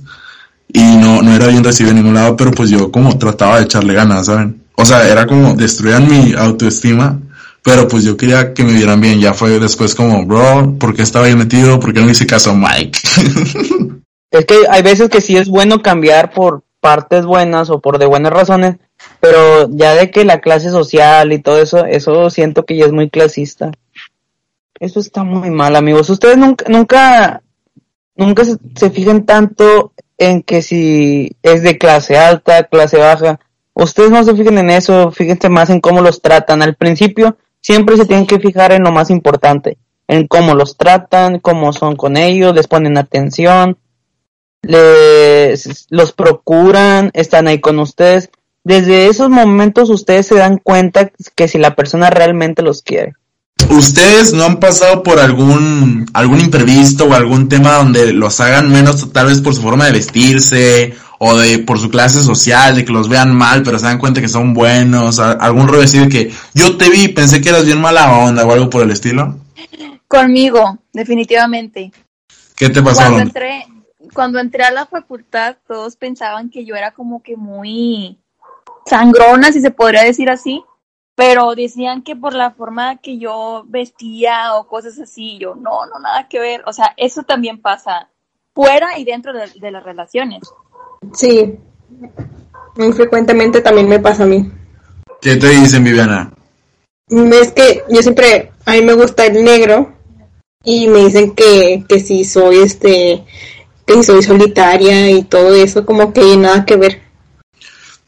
Y 0.71 0.95
no, 0.95 1.21
no 1.21 1.35
era 1.35 1.47
bien 1.47 1.61
recibido 1.61 1.91
en 1.91 1.97
ningún 1.97 2.13
lado, 2.13 2.37
pero 2.37 2.51
pues 2.51 2.69
yo 2.69 2.89
como 2.89 3.17
trataba 3.17 3.57
de 3.57 3.65
echarle 3.65 3.95
ganas, 3.95 4.27
¿saben? 4.27 4.63
O 4.75 4.85
sea, 4.85 5.05
era 5.05 5.27
como, 5.27 5.55
destruían 5.55 6.09
mi 6.09 6.33
autoestima, 6.33 7.19
pero 7.61 7.85
pues 7.85 8.05
yo 8.05 8.15
quería 8.15 8.53
que 8.53 8.63
me 8.63 8.71
vieran 8.71 9.01
bien. 9.01 9.19
Ya 9.19 9.33
fue 9.33 9.59
después 9.59 9.93
como, 9.93 10.25
bro, 10.25 10.77
¿por 10.79 10.95
qué 10.95 11.01
estaba 11.01 11.25
ahí 11.25 11.35
metido? 11.35 11.81
¿Por 11.81 11.93
qué 11.93 11.99
no 11.99 12.09
hice 12.09 12.25
caso 12.25 12.51
a 12.51 12.55
Mike? 12.55 12.97
Es 14.31 14.45
que 14.45 14.55
hay 14.69 14.81
veces 14.81 15.09
que 15.09 15.19
sí 15.19 15.35
es 15.35 15.49
bueno 15.49 15.81
cambiar 15.81 16.31
por 16.31 16.63
partes 16.79 17.25
buenas 17.25 17.69
o 17.69 17.81
por 17.81 17.99
de 17.99 18.05
buenas 18.05 18.31
razones, 18.31 18.77
pero 19.21 19.69
ya 19.69 19.93
de 19.93 20.09
que 20.09 20.25
la 20.25 20.41
clase 20.41 20.71
social 20.71 21.31
y 21.31 21.39
todo 21.39 21.61
eso, 21.61 21.85
eso 21.85 22.29
siento 22.31 22.65
que 22.65 22.75
ya 22.75 22.85
es 22.85 22.91
muy 22.91 23.09
clasista. 23.09 23.71
Eso 24.79 24.99
está 24.99 25.23
muy 25.23 25.51
mal, 25.51 25.75
amigos. 25.75 26.09
Ustedes 26.09 26.37
nunca, 26.37 26.65
nunca, 26.67 27.43
nunca 28.15 28.43
se, 28.43 28.89
fijan 28.89 29.27
tanto 29.27 29.93
en 30.17 30.41
que 30.41 30.63
si 30.63 31.37
es 31.43 31.61
de 31.61 31.77
clase 31.77 32.17
alta, 32.17 32.63
clase 32.63 32.97
baja. 32.97 33.39
Ustedes 33.73 34.09
no 34.09 34.23
se 34.23 34.35
fijen 34.35 34.57
en 34.57 34.71
eso, 34.71 35.11
fíjense 35.11 35.49
más 35.49 35.69
en 35.69 35.81
cómo 35.81 36.01
los 36.01 36.23
tratan. 36.23 36.63
Al 36.63 36.75
principio 36.75 37.37
siempre 37.61 37.97
se 37.97 38.07
tienen 38.07 38.25
que 38.25 38.39
fijar 38.39 38.71
en 38.71 38.81
lo 38.81 38.91
más 38.91 39.11
importante, 39.11 39.77
en 40.07 40.25
cómo 40.25 40.55
los 40.55 40.77
tratan, 40.77 41.39
cómo 41.39 41.73
son 41.73 41.95
con 41.95 42.17
ellos, 42.17 42.55
les 42.55 42.67
ponen 42.67 42.97
atención, 42.97 43.77
les 44.63 45.85
los 45.91 46.11
procuran, 46.11 47.11
están 47.13 47.47
ahí 47.47 47.61
con 47.61 47.77
ustedes. 47.77 48.31
Desde 48.63 49.07
esos 49.07 49.29
momentos 49.29 49.89
ustedes 49.89 50.27
se 50.27 50.35
dan 50.35 50.57
cuenta 50.57 51.11
que 51.35 51.47
si 51.47 51.57
la 51.57 51.75
persona 51.75 52.09
realmente 52.09 52.61
los 52.61 52.83
quiere. 52.83 53.13
¿Ustedes 53.69 54.33
no 54.33 54.43
han 54.43 54.59
pasado 54.59 55.03
por 55.03 55.19
algún 55.19 56.05
algún 56.13 56.39
imprevisto 56.39 57.05
o 57.05 57.13
algún 57.13 57.47
tema 57.47 57.75
donde 57.75 58.13
los 58.13 58.39
hagan 58.39 58.71
menos 58.71 59.11
tal 59.13 59.27
vez 59.27 59.39
por 59.41 59.53
su 59.53 59.61
forma 59.61 59.85
de 59.85 59.93
vestirse 59.93 60.93
o 61.19 61.37
de 61.37 61.59
por 61.59 61.79
su 61.79 61.89
clase 61.89 62.21
social, 62.21 62.75
de 62.75 62.83
que 62.83 62.91
los 62.91 63.07
vean 63.07 63.35
mal 63.35 63.63
pero 63.63 63.79
se 63.79 63.85
dan 63.85 63.99
cuenta 63.99 64.21
que 64.21 64.27
son 64.27 64.53
buenos, 64.53 65.19
algún 65.19 65.67
rollo 65.67 65.83
así 65.83 65.99
de 65.99 66.09
que 66.09 66.31
yo 66.53 66.77
te 66.77 66.89
vi, 66.89 67.07
pensé 67.09 67.41
que 67.41 67.49
eras 67.49 67.65
bien 67.65 67.79
mala 67.79 68.11
onda 68.11 68.45
o 68.45 68.51
algo 68.51 68.69
por 68.69 68.83
el 68.83 68.91
estilo? 68.91 69.37
Conmigo, 70.07 70.79
definitivamente. 70.91 71.91
¿Qué 72.55 72.69
te 72.69 72.81
pasó? 72.81 72.97
Cuando 72.97 73.19
entré, 73.19 73.65
cuando 74.13 74.39
entré 74.39 74.63
a 74.63 74.71
la 74.71 74.85
facultad, 74.85 75.55
todos 75.67 75.95
pensaban 75.95 76.49
que 76.49 76.65
yo 76.65 76.75
era 76.75 76.91
como 76.91 77.23
que 77.23 77.37
muy 77.37 78.17
sangrona, 78.85 79.51
si 79.51 79.61
se 79.61 79.71
podría 79.71 80.03
decir 80.03 80.29
así, 80.29 80.63
pero 81.15 81.53
decían 81.55 82.01
que 82.03 82.15
por 82.15 82.33
la 82.33 82.51
forma 82.51 82.97
que 82.97 83.17
yo 83.17 83.63
vestía 83.67 84.55
o 84.55 84.67
cosas 84.67 84.99
así, 84.99 85.37
yo 85.37 85.55
no, 85.55 85.85
no, 85.85 85.99
nada 85.99 86.27
que 86.27 86.39
ver. 86.39 86.63
O 86.65 86.73
sea, 86.73 86.93
eso 86.97 87.23
también 87.23 87.61
pasa 87.61 88.09
fuera 88.53 88.97
y 88.97 89.03
dentro 89.03 89.33
de, 89.33 89.47
de 89.47 89.71
las 89.71 89.83
relaciones. 89.83 90.41
Sí. 91.13 91.57
Muy 92.75 92.93
frecuentemente 92.93 93.61
también 93.61 93.87
me 93.87 93.99
pasa 93.99 94.23
a 94.23 94.27
mí. 94.27 94.49
¿Qué 95.21 95.35
te 95.35 95.49
dicen, 95.49 95.83
Viviana? 95.83 96.31
Es 97.07 97.51
que 97.51 97.83
yo 97.89 98.01
siempre, 98.01 98.51
a 98.65 98.71
mí 98.71 98.81
me 98.81 98.93
gusta 98.93 99.25
el 99.25 99.43
negro 99.43 99.93
y 100.63 100.87
me 100.87 100.99
dicen 100.99 101.35
que, 101.35 101.83
que 101.87 101.99
si 101.99 102.23
soy 102.23 102.59
este, 102.59 103.25
que 103.85 103.93
si 103.95 104.03
soy 104.03 104.23
solitaria 104.23 105.11
y 105.11 105.23
todo 105.23 105.53
eso, 105.53 105.85
como 105.85 106.13
que 106.13 106.37
nada 106.37 106.65
que 106.65 106.77
ver. 106.77 107.10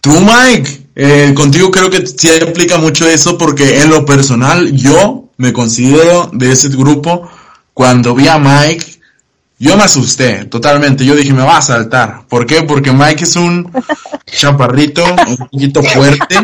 Tú, 0.03 0.11
Mike, 0.19 0.89
eh, 0.97 1.33
contigo 1.33 1.71
creo 1.71 1.89
que 1.89 2.05
sí 2.05 2.27
aplica 2.29 2.77
mucho 2.77 3.07
eso 3.07 3.37
porque 3.37 3.79
en 3.81 3.89
lo 3.89 4.05
personal 4.05 4.73
yo 4.73 5.29
me 5.37 5.53
considero 5.53 6.29
de 6.33 6.51
ese 6.51 6.67
grupo. 6.67 7.29
Cuando 7.73 8.13
vi 8.13 8.27
a 8.27 8.37
Mike, 8.37 8.99
yo 9.59 9.77
me 9.77 9.83
asusté 9.83 10.43
totalmente. 10.43 11.05
Yo 11.05 11.15
dije, 11.15 11.31
me 11.31 11.43
va 11.43 11.55
a 11.55 11.61
saltar. 11.61 12.27
¿Por 12.27 12.45
qué? 12.45 12.63
Porque 12.63 12.91
Mike 12.91 13.23
es 13.23 13.37
un 13.37 13.71
chaparrito, 14.25 15.05
un 15.05 15.37
poquito 15.37 15.81
fuerte, 15.81 16.35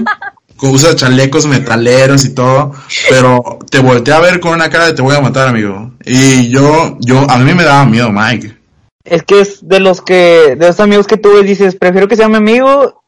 usa 0.61 0.95
chalecos 0.95 1.45
metaleros 1.45 2.23
y 2.23 2.33
todo, 2.33 2.71
pero 3.09 3.59
te 3.69 3.79
volteé 3.79 4.13
a 4.13 4.21
ver 4.21 4.39
con 4.39 4.53
una 4.53 4.69
cara 4.69 4.85
de 4.85 4.93
te 4.93 5.01
voy 5.01 5.17
a 5.17 5.21
matar, 5.21 5.49
amigo. 5.49 5.91
Y 6.05 6.47
yo, 6.47 6.97
yo, 7.01 7.29
a 7.29 7.37
mí 7.39 7.53
me 7.53 7.65
daba 7.65 7.85
miedo 7.85 8.09
Mike. 8.09 8.57
Es 9.03 9.23
que 9.23 9.41
es 9.41 9.67
de 9.67 9.81
los 9.81 9.99
que, 10.01 10.55
de 10.57 10.67
los 10.67 10.79
amigos 10.79 11.07
que 11.07 11.17
tú 11.17 11.41
dices, 11.43 11.75
prefiero 11.75 12.07
que 12.07 12.15
sea 12.15 12.29
mi 12.29 12.37
amigo 12.37 12.99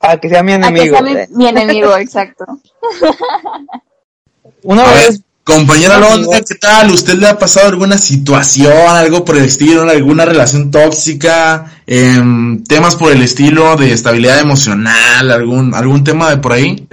a 0.00 0.16
que 0.18 0.28
sea 0.28 0.42
mi 0.42 0.52
A 0.52 0.58
que 0.60 0.66
enemigo. 0.66 0.96
sea 0.96 1.02
mi, 1.02 1.14
mi 1.36 1.46
enemigo, 1.48 1.96
exacto. 1.96 2.44
Una 4.62 4.82
A 4.82 4.92
ver, 4.92 5.06
vez, 5.08 5.22
compañera. 5.44 5.98
Londra, 5.98 6.40
¿qué 6.46 6.54
tal? 6.54 6.90
¿Usted 6.90 7.14
le 7.14 7.28
ha 7.28 7.38
pasado 7.38 7.68
alguna 7.68 7.98
situación, 7.98 8.72
algo 8.88 9.24
por 9.24 9.36
el 9.36 9.44
estilo, 9.44 9.82
alguna 9.82 10.24
relación 10.24 10.70
tóxica, 10.70 11.70
em, 11.86 12.62
temas 12.64 12.96
por 12.96 13.12
el 13.12 13.22
estilo 13.22 13.76
de 13.76 13.92
estabilidad 13.92 14.40
emocional, 14.40 15.30
algún, 15.30 15.74
algún 15.74 16.04
tema 16.04 16.30
de 16.30 16.38
por 16.38 16.52
ahí? 16.52 16.88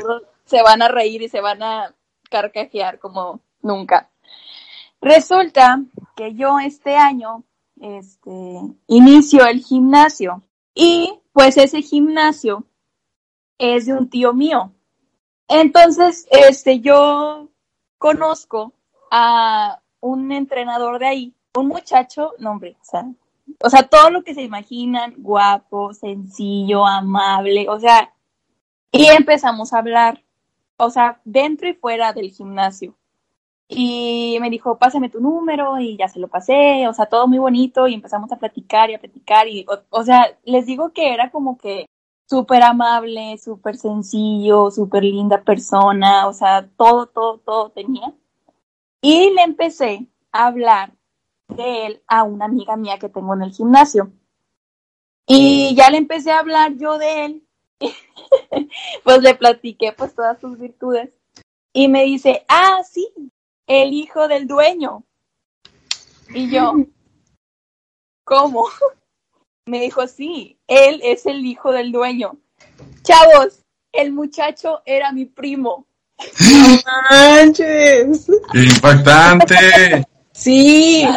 se 0.46 0.62
van 0.62 0.82
a 0.82 0.88
reír 0.88 1.22
y 1.22 1.30
se 1.30 1.42
van 1.42 1.62
a 1.62 1.94
carcajear 2.30 3.00
como 3.00 3.42
nunca. 3.62 4.10
Resulta 5.02 5.82
que 6.16 6.36
yo 6.36 6.58
este 6.60 6.96
año 6.96 7.44
este, 7.82 8.32
inicio 8.88 9.46
el 9.46 9.60
gimnasio 9.62 10.42
y 10.74 11.14
pues 11.34 11.58
ese 11.58 11.82
gimnasio 11.82 12.64
es 13.58 13.86
de 13.86 13.94
un 13.94 14.10
tío 14.10 14.34
mío. 14.34 14.72
Entonces, 15.48 16.28
este, 16.32 16.80
yo 16.80 17.50
conozco 17.98 18.74
a 19.12 19.82
un 20.00 20.32
entrenador 20.32 21.00
de 21.00 21.08
ahí, 21.08 21.34
un 21.56 21.68
muchacho, 21.68 22.34
no 22.40 22.52
hombre, 22.52 22.78
o 22.82 22.86
sea, 22.86 23.06
o 23.64 23.70
sea, 23.70 23.84
todo 23.84 24.10
lo 24.10 24.24
que 24.24 24.34
se 24.34 24.44
imaginan, 24.44 25.16
guapo, 25.18 25.94
sencillo, 25.94 26.86
amable, 26.86 27.68
o 27.70 27.80
sea, 27.80 28.14
y 28.92 29.06
empezamos 29.08 29.74
a 29.74 29.80
hablar 29.80 30.22
o 30.78 30.90
sea, 30.90 31.20
dentro 31.26 31.68
y 31.68 31.74
fuera 31.74 32.14
del 32.14 32.32
gimnasio. 32.32 32.96
Y 33.68 34.38
me 34.40 34.50
dijo, 34.50 34.78
pásame 34.78 35.10
tu 35.10 35.20
número 35.20 35.78
y 35.80 35.98
ya 35.98 36.08
se 36.08 36.20
lo 36.20 36.30
pasé, 36.30 36.88
o 36.88 36.94
sea, 36.94 37.08
todo 37.08 37.28
muy 37.28 37.38
bonito 37.38 37.88
y 37.88 37.96
empezamos 37.96 38.32
a 38.32 38.38
platicar 38.38 38.90
y 38.90 38.96
a 38.96 39.00
platicar 39.00 39.48
y, 39.50 39.66
o, 39.68 39.80
o 39.90 40.04
sea, 40.04 40.38
les 40.46 40.66
digo 40.66 40.94
que 40.94 41.14
era 41.14 41.32
como 41.32 41.58
que 41.58 41.88
súper 42.30 42.64
amable, 42.64 43.38
súper 43.38 43.78
sencillo, 43.78 44.72
súper 44.72 45.04
linda 45.04 45.42
persona, 45.44 46.28
o 46.28 46.34
sea, 46.34 46.68
todo, 46.78 47.08
todo, 47.08 47.40
todo 47.40 47.70
tenía. 47.72 48.14
Y 49.02 49.34
le 49.34 49.44
empecé 49.44 50.08
a 50.32 50.48
hablar 50.48 50.94
de 51.48 51.88
él 51.88 52.04
a 52.08 52.24
una 52.24 52.46
amiga 52.46 52.76
mía 52.76 53.00
que 53.00 53.10
tengo 53.10 53.34
en 53.34 53.44
el 53.44 53.52
gimnasio. 53.52 54.12
Y 55.26 55.76
ya 55.76 55.90
le 55.90 55.98
empecé 55.98 56.32
a 56.32 56.40
hablar 56.40 56.76
yo 56.78 56.98
de 56.98 57.26
él 57.26 57.48
pues 59.04 59.22
le 59.22 59.36
platiqué 59.36 59.94
pues 59.94 60.16
todas 60.16 60.40
sus 60.40 60.58
virtudes 60.58 61.10
y 61.74 61.88
me 61.88 62.04
dice, 62.04 62.44
ah, 62.48 62.82
sí, 62.84 63.08
el 63.68 63.94
hijo 63.94 64.28
del 64.28 64.48
dueño. 64.48 65.04
Y 66.30 66.50
yo, 66.50 66.74
¿cómo? 68.24 68.66
Me 69.68 69.82
dijo, 69.82 70.08
sí, 70.08 70.58
él 70.68 71.02
es 71.04 71.26
el 71.26 71.46
hijo 71.46 71.72
del 71.72 71.92
dueño. 71.92 72.38
Chavos, 73.04 73.60
el 73.92 74.14
muchacho 74.14 74.82
era 74.86 75.12
mi 75.12 75.26
primo. 75.26 75.86
¡Manches! 77.12 78.28
¡Qué 78.52 78.60
impactante! 78.60 80.08
Sí. 80.34 81.06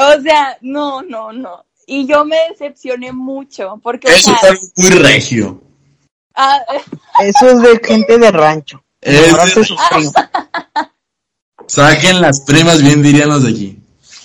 O 0.00 0.22
sea, 0.22 0.56
no, 0.60 1.02
no, 1.02 1.32
no. 1.32 1.66
Y 1.84 2.06
yo 2.06 2.24
me 2.24 2.36
decepcioné 2.50 3.10
mucho 3.10 3.80
porque, 3.82 4.06
Eso 4.06 4.30
algo 4.42 4.60
muy 4.76 4.90
regio. 4.90 5.60
ah, 6.36 6.60
eso 7.20 7.48
es 7.48 7.60
de 7.62 7.80
gente 7.84 8.16
de 8.16 8.30
rancho. 8.30 8.80
Es 9.00 9.54
de- 9.56 9.64
sus. 9.64 9.76
Saquen 11.66 12.20
las 12.20 12.42
primas, 12.42 12.80
bien 12.80 13.02
dirían 13.02 13.28
los 13.28 13.42
de 13.42 13.50
aquí. 13.50 13.78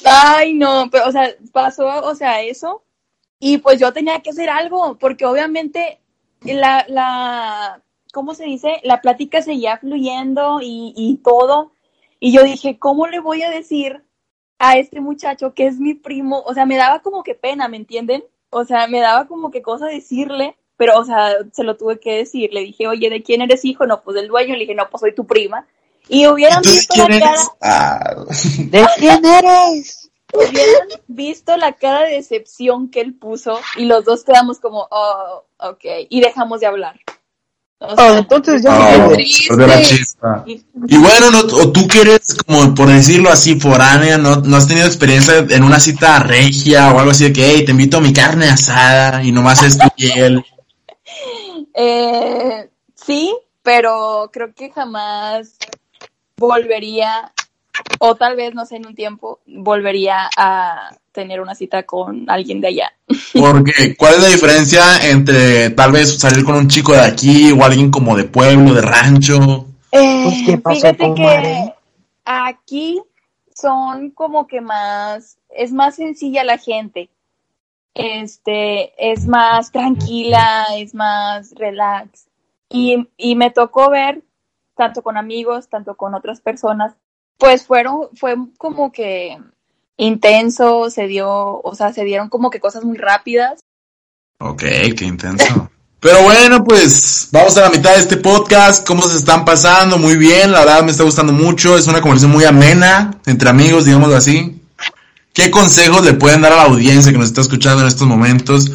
Ay, 0.06 0.54
no, 0.54 0.90
pero, 0.92 1.08
o 1.08 1.12
sea, 1.12 1.34
pasó, 1.52 1.88
o 2.04 2.14
sea, 2.14 2.40
eso. 2.44 2.84
Y 3.46 3.58
pues 3.58 3.78
yo 3.78 3.92
tenía 3.92 4.22
que 4.22 4.30
hacer 4.30 4.50
algo, 4.50 4.98
porque 4.98 5.26
obviamente 5.26 6.00
la, 6.46 6.86
la, 6.88 7.84
¿cómo 8.14 8.36
se 8.36 8.46
dice? 8.46 8.80
La 8.84 9.02
plática 9.02 9.42
seguía 9.42 9.78
fluyendo 9.80 10.60
y, 10.62 10.94
y 10.96 11.18
todo. 11.18 11.74
Y 12.22 12.32
yo 12.32 12.42
dije, 12.44 12.80
¿cómo 12.80 13.06
le 13.06 13.20
voy 13.20 13.44
a 13.44 13.50
decir 13.50 14.02
a 14.60 14.78
este 14.78 15.02
muchacho 15.02 15.54
que 15.54 15.68
es 15.68 15.78
mi 15.78 15.94
primo? 15.94 16.42
O 16.46 16.54
sea, 16.54 16.66
me 16.66 16.78
daba 16.78 17.02
como 17.02 17.22
que 17.22 17.36
pena, 17.36 17.68
¿me 17.68 17.76
entienden? 17.76 18.24
O 18.50 18.64
sea, 18.64 18.88
me 18.88 19.02
daba 19.02 19.28
como 19.28 19.52
que 19.52 19.62
cosa 19.62 19.88
decirle, 19.88 20.56
pero, 20.78 20.98
o 20.98 21.04
sea, 21.04 21.34
se 21.52 21.66
lo 21.66 21.76
tuve 21.76 22.00
que 22.00 22.14
decir. 22.14 22.54
Le 22.54 22.62
dije, 22.62 22.88
oye, 22.88 23.10
¿de 23.10 23.24
quién 23.24 23.42
eres 23.42 23.66
hijo? 23.66 23.86
No, 23.86 24.04
pues 24.04 24.16
del 24.16 24.30
dueño. 24.30 24.54
Le 24.54 24.62
dije, 24.62 24.74
no, 24.74 24.90
pues 24.90 25.02
soy 25.02 25.14
tu 25.14 25.28
prima. 25.28 25.68
Y 26.08 26.28
hubieran 26.28 26.62
¿Tú 26.62 26.70
de 26.70 26.76
visto 26.76 26.96
la 26.96 27.08
quién 27.08 27.20
cara 27.20 27.32
eres? 27.32 27.50
Ah, 27.62 28.16
¿De 28.70 28.86
quién 29.00 29.26
eres? 29.26 30.03
Hubieran 30.34 30.88
visto 31.08 31.56
la 31.58 31.74
cara 31.74 32.02
de 32.04 32.16
decepción 32.16 32.90
que 32.90 33.02
él 33.02 33.14
puso 33.14 33.60
y 33.78 33.86
los 33.86 34.04
dos 34.06 34.24
quedamos 34.24 34.60
como, 34.60 34.88
oh, 34.92 35.44
ok, 35.60 35.84
y 36.10 36.22
dejamos 36.22 36.60
de 36.60 36.68
hablar. 36.68 37.00
O 37.80 37.88
Oh, 37.92 37.96
sea, 37.98 38.18
entonces 38.20 38.62
ya 38.64 38.72
oh, 38.72 39.10
la 39.68 39.82
chispa. 39.82 40.44
y- 40.48 40.64
Y 40.88 40.98
bueno, 40.98 41.32
no, 41.32 41.40
o 41.40 41.72
tú 41.72 41.86
que 41.86 42.02
eres, 42.02 42.38
como 42.48 42.74
por 42.74 42.88
decirlo 42.88 43.30
así, 43.30 43.60
foránea, 43.60 44.18
no, 44.18 44.38
no 44.38 44.56
has 44.56 44.68
tenido 44.70 44.88
experiencia 44.88 45.40
en 45.50 45.64
una 45.64 45.80
cita 45.82 46.20
regia 46.20 46.94
o 46.94 47.00
algo 47.00 47.12
así 47.12 47.26
de 47.26 47.34
que, 47.34 47.46
hey, 47.46 47.66
te 47.66 47.72
invito 47.72 47.98
a 47.98 48.02
mi 48.02 48.14
carne 48.14 48.48
asada 48.48 49.22
y 49.24 49.34
nomás 49.34 49.64
es 49.64 49.78
tu 49.78 49.90
piel. 49.98 50.46
eh, 51.74 52.70
sí, 52.96 53.36
pero 53.62 54.30
creo 54.32 54.54
que 54.54 54.72
jamás 54.72 55.58
volvería, 56.38 57.32
o 58.00 58.16
tal 58.16 58.36
vez, 58.36 58.54
no 58.54 58.66
sé, 58.66 58.78
en 58.78 58.88
un 58.88 58.96
tiempo, 58.96 59.40
volvería 59.46 60.30
a 60.38 60.96
tener 61.12 61.40
una 61.42 61.56
cita 61.56 61.84
con 61.84 62.30
alguien 62.30 62.60
de 62.62 62.68
allá. 62.68 62.94
Porque, 63.34 63.96
¿cuál 63.96 64.16
es 64.16 64.22
la 64.22 64.28
diferencia 64.28 64.82
entre 65.10 65.70
tal 65.72 65.92
vez 65.92 66.20
salir 66.20 66.44
con 66.44 66.56
un 66.56 66.68
chico 66.68 66.94
de 66.94 67.02
aquí 67.02 67.52
o 67.52 67.64
alguien 67.64 67.92
como 67.92 68.16
de 68.16 68.26
pueblo, 68.26 68.74
de 68.74 68.82
rancho? 68.82 69.68
Eh, 69.92 70.24
Pues, 70.24 70.44
¿qué 70.46 70.58
pasó, 70.58 70.80
fíjate 70.80 71.14
que 71.14 71.74
aquí 72.26 73.02
son 73.56 74.12
como 74.12 74.48
que 74.48 74.62
más, 74.62 75.38
es 75.50 75.72
más 75.72 75.96
sencilla 75.96 76.44
la 76.44 76.58
gente. 76.58 77.10
Este, 77.94 78.94
es 79.12 79.28
más 79.28 79.72
tranquila, 79.72 80.66
es 80.76 80.96
más 80.96 81.54
relax. 81.56 82.26
Y, 82.70 83.08
y 83.18 83.36
me 83.36 83.52
tocó 83.52 83.92
ver, 83.92 84.24
tanto 84.76 85.04
con 85.04 85.16
amigos, 85.16 85.70
tanto 85.70 85.96
con 85.96 86.16
otras 86.16 86.42
personas, 86.42 86.96
pues 87.44 87.66
fueron, 87.66 88.08
fue 88.16 88.36
como 88.58 88.94
que 88.94 89.38
intenso, 89.98 90.90
se 90.90 91.08
dio, 91.08 91.60
o 91.62 91.76
sea, 91.76 91.92
se 91.92 92.06
dieron 92.06 92.30
como 92.30 92.50
que 92.50 92.62
cosas 92.62 92.86
muy 92.86 92.98
rápidas. 92.98 93.60
Ok, 94.40 94.62
qué 94.98 95.04
intenso. 95.04 95.70
Pero 96.00 96.24
bueno, 96.24 96.64
pues 96.64 97.28
vamos 97.34 97.58
a 97.58 97.62
la 97.64 97.70
mitad 97.70 97.96
de 97.96 98.00
este 98.00 98.16
podcast. 98.16 98.88
¿Cómo 98.88 99.02
se 99.02 99.18
están 99.18 99.44
pasando? 99.44 99.98
Muy 99.98 100.16
bien, 100.16 100.54
la 100.54 100.60
verdad 100.60 100.84
me 100.84 100.92
está 100.92 101.04
gustando 101.04 101.34
mucho. 101.34 101.78
Es 101.78 101.88
una 101.88 102.00
conversación 102.00 102.32
muy 102.32 102.46
amena 102.46 103.20
entre 103.26 103.50
amigos, 103.50 103.84
digámoslo 103.84 104.16
así. 104.16 104.62
¿Qué 105.34 105.52
consejos 105.52 106.06
le 106.06 106.14
pueden 106.14 106.40
dar 106.40 106.54
a 106.54 106.58
la 106.58 106.64
audiencia 106.64 107.12
que 107.12 107.18
nos 107.18 107.28
está 107.28 107.42
escuchando 107.42 107.82
en 107.82 107.90
estos 107.90 108.08
momentos? 108.08 108.72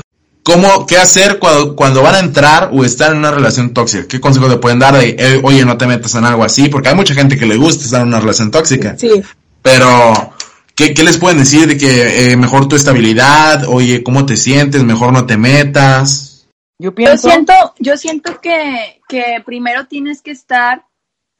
¿Cómo, 0.48 0.86
qué 0.86 0.96
hacer 0.96 1.38
cuando, 1.38 1.76
cuando 1.76 2.00
van 2.00 2.14
a 2.14 2.20
entrar 2.20 2.70
o 2.72 2.82
están 2.82 3.12
en 3.12 3.18
una 3.18 3.30
relación 3.30 3.74
tóxica? 3.74 4.08
¿Qué 4.08 4.18
consejos 4.18 4.48
le 4.48 4.56
pueden 4.56 4.78
dar 4.78 4.96
de, 4.96 5.10
eh, 5.10 5.42
oye, 5.44 5.62
no 5.66 5.76
te 5.76 5.86
metas 5.86 6.14
en 6.14 6.24
algo 6.24 6.42
así? 6.42 6.70
Porque 6.70 6.88
hay 6.88 6.94
mucha 6.94 7.12
gente 7.12 7.36
que 7.36 7.44
le 7.44 7.58
gusta 7.58 7.84
estar 7.84 8.00
en 8.00 8.08
una 8.08 8.18
relación 8.18 8.50
tóxica. 8.50 8.96
Sí. 8.96 9.22
Pero, 9.60 10.32
¿qué, 10.74 10.94
qué 10.94 11.02
les 11.02 11.18
pueden 11.18 11.36
decir 11.36 11.66
de 11.66 11.76
que 11.76 12.32
eh, 12.32 12.36
mejor 12.38 12.66
tu 12.66 12.76
estabilidad? 12.76 13.68
Oye, 13.68 14.02
¿cómo 14.02 14.24
te 14.24 14.38
sientes? 14.38 14.82
Mejor 14.84 15.12
no 15.12 15.26
te 15.26 15.36
metas. 15.36 16.46
Yo 16.78 16.92
Yo 16.92 16.94
pienso, 16.94 17.28
siento, 17.28 17.52
yo 17.78 17.98
siento 17.98 18.40
que, 18.40 19.02
que 19.06 19.42
primero 19.44 19.86
tienes 19.86 20.22
que 20.22 20.30
estar 20.30 20.86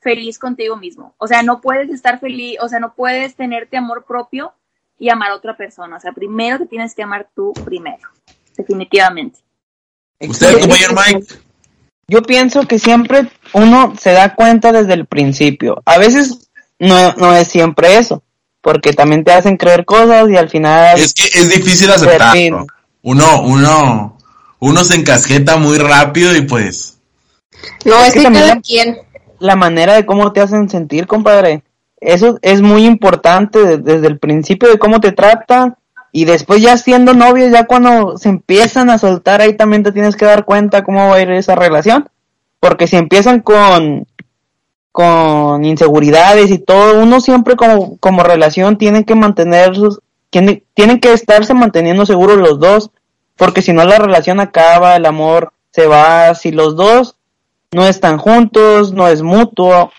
feliz 0.02 0.38
contigo 0.38 0.76
mismo. 0.76 1.14
O 1.16 1.26
sea, 1.26 1.42
no 1.42 1.62
puedes 1.62 1.88
estar 1.88 2.20
feliz, 2.20 2.58
o 2.60 2.68
sea, 2.68 2.78
no 2.78 2.92
puedes 2.92 3.36
tenerte 3.36 3.78
amor 3.78 4.04
propio 4.06 4.52
y 4.98 5.08
amar 5.08 5.30
a 5.30 5.36
otra 5.36 5.56
persona. 5.56 5.96
O 5.96 6.00
sea, 6.00 6.12
primero 6.12 6.58
te 6.58 6.66
tienes 6.66 6.94
que 6.94 7.02
amar 7.02 7.30
tú 7.34 7.54
primero, 7.64 8.06
definitivamente. 8.58 9.38
¿Usted, 10.20 10.60
compañero 10.60 10.92
Mike? 10.94 11.26
yo 12.08 12.22
pienso 12.22 12.62
que 12.66 12.78
siempre 12.78 13.28
uno 13.52 13.94
se 13.98 14.12
da 14.12 14.34
cuenta 14.34 14.72
desde 14.72 14.94
el 14.94 15.06
principio. 15.06 15.82
A 15.86 15.98
veces 15.98 16.50
no, 16.78 17.12
no 17.14 17.34
es 17.34 17.48
siempre 17.48 17.96
eso, 17.98 18.22
porque 18.60 18.92
también 18.92 19.24
te 19.24 19.32
hacen 19.32 19.56
creer 19.56 19.84
cosas 19.84 20.28
y 20.30 20.36
al 20.36 20.48
final... 20.48 20.98
Es 20.98 21.14
que 21.14 21.24
es 21.26 21.48
difícil 21.48 21.90
aceptarlo. 21.90 22.66
Uno, 23.02 23.42
uno, 23.42 24.18
uno 24.58 24.84
se 24.84 24.96
encasqueta 24.96 25.56
muy 25.56 25.78
rápido 25.78 26.34
y 26.36 26.42
pues... 26.42 26.98
No, 27.84 28.00
Es 28.02 28.08
es 28.08 28.14
que 28.14 28.22
también 28.22 28.44
cada 28.44 28.54
la- 28.56 28.60
quien. 28.60 28.98
la 29.38 29.56
manera 29.56 29.94
de 29.94 30.06
cómo 30.06 30.32
te 30.32 30.40
hacen 30.40 30.68
sentir, 30.68 31.06
compadre. 31.06 31.62
Eso 32.00 32.38
es 32.42 32.60
muy 32.62 32.84
importante 32.86 33.58
de- 33.64 33.78
desde 33.78 34.06
el 34.06 34.18
principio 34.18 34.68
de 34.70 34.78
cómo 34.78 35.00
te 35.00 35.12
tratan 35.12 35.76
y 36.12 36.24
después 36.24 36.62
ya 36.62 36.76
siendo 36.76 37.14
novios, 37.14 37.50
ya 37.52 37.64
cuando 37.66 38.16
se 38.18 38.28
empiezan 38.30 38.90
a 38.90 38.98
soltar, 38.98 39.40
ahí 39.40 39.56
también 39.56 39.82
te 39.82 39.92
tienes 39.92 40.16
que 40.16 40.24
dar 40.24 40.44
cuenta 40.44 40.82
cómo 40.84 41.08
va 41.08 41.16
a 41.16 41.20
ir 41.20 41.30
esa 41.30 41.54
relación. 41.54 42.08
Porque 42.60 42.86
si 42.86 42.96
empiezan 42.96 43.40
con, 43.40 44.06
con 44.92 45.64
inseguridades 45.64 46.50
y 46.50 46.58
todo, 46.58 47.00
uno 47.00 47.20
siempre 47.20 47.56
como, 47.56 47.98
como 47.98 48.22
relación 48.22 48.78
tiene 48.78 49.04
que 49.04 49.14
mantener 49.14 49.76
sus, 49.76 50.00
tiene- 50.30 50.64
tienen 50.74 50.98
que 51.00 51.12
estarse 51.12 51.54
manteniendo 51.54 52.04
seguros 52.06 52.38
los 52.38 52.58
dos, 52.58 52.90
porque 53.36 53.62
si 53.62 53.72
no 53.72 53.84
la 53.84 53.98
relación 53.98 54.40
acaba, 54.40 54.96
el 54.96 55.06
amor 55.06 55.52
se 55.70 55.86
va, 55.86 56.34
si 56.34 56.50
los 56.50 56.74
dos 56.76 57.14
no 57.70 57.86
están 57.86 58.18
juntos, 58.18 58.92
no 58.92 59.06
es 59.06 59.22
mutuo, 59.22 59.92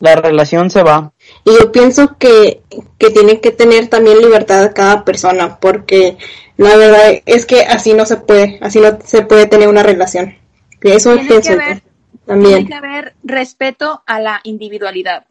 la 0.00 0.16
relación 0.16 0.70
se 0.70 0.82
va. 0.82 1.12
Y 1.44 1.52
yo 1.58 1.72
pienso 1.72 2.16
que, 2.18 2.62
que 2.98 3.10
tiene 3.10 3.40
que 3.40 3.50
tener 3.52 3.88
también 3.88 4.18
libertad 4.18 4.72
cada 4.74 5.04
persona, 5.04 5.58
porque 5.60 6.16
la 6.56 6.76
verdad 6.76 7.22
es 7.26 7.46
que 7.46 7.60
así 7.62 7.94
no 7.94 8.04
se 8.06 8.16
puede, 8.16 8.58
así 8.60 8.80
no 8.80 8.98
se 9.04 9.22
puede 9.22 9.46
tener 9.46 9.68
una 9.68 9.82
relación. 9.82 10.36
Y 10.82 10.90
Eso 10.90 11.14
Tiene 11.14 11.28
pienso 11.28 11.48
que 11.56 11.62
haber- 11.62 11.82
también. 12.26 12.54
Tiene 12.66 12.68
que 12.68 12.74
haber 12.74 13.14
respeto 13.22 14.02
a 14.06 14.20
la 14.20 14.40
individualidad. 14.44 15.26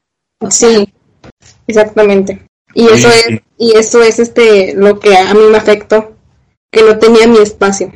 Sí, 0.49 0.87
exactamente. 1.67 2.45
Y 2.73 2.87
Sí, 2.87 2.93
eso 2.93 3.09
sí. 3.11 3.33
es, 3.33 3.41
y 3.57 3.77
eso 3.77 4.01
es 4.01 4.19
este 4.19 4.73
lo 4.75 4.99
que 4.99 5.15
a 5.15 5.33
mí 5.33 5.41
me 5.51 5.57
afectó, 5.57 6.15
que 6.71 6.81
no 6.81 6.97
tenía 6.97 7.27
mi 7.27 7.37
espacio 7.37 7.91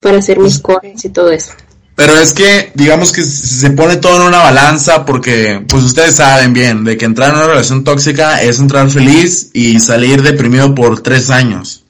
para 0.00 0.18
hacer 0.18 0.38
mis 0.38 0.58
cosas 0.58 1.04
y 1.04 1.10
todo 1.10 1.30
eso. 1.30 1.52
Pero 1.94 2.16
es 2.16 2.32
que, 2.32 2.72
digamos 2.74 3.12
que 3.12 3.22
se 3.22 3.70
pone 3.70 3.96
todo 3.96 4.16
en 4.16 4.28
una 4.28 4.38
balanza 4.38 5.04
porque, 5.04 5.62
pues 5.68 5.84
ustedes 5.84 6.16
saben 6.16 6.52
bien, 6.52 6.84
de 6.84 6.96
que 6.96 7.04
entrar 7.04 7.30
en 7.30 7.36
una 7.36 7.46
relación 7.46 7.84
tóxica 7.84 8.42
es 8.42 8.58
entrar 8.58 8.90
feliz 8.90 9.50
y 9.52 9.78
salir 9.78 10.22
deprimido 10.22 10.74
por 10.74 11.00
tres 11.00 11.28
años. 11.30 11.84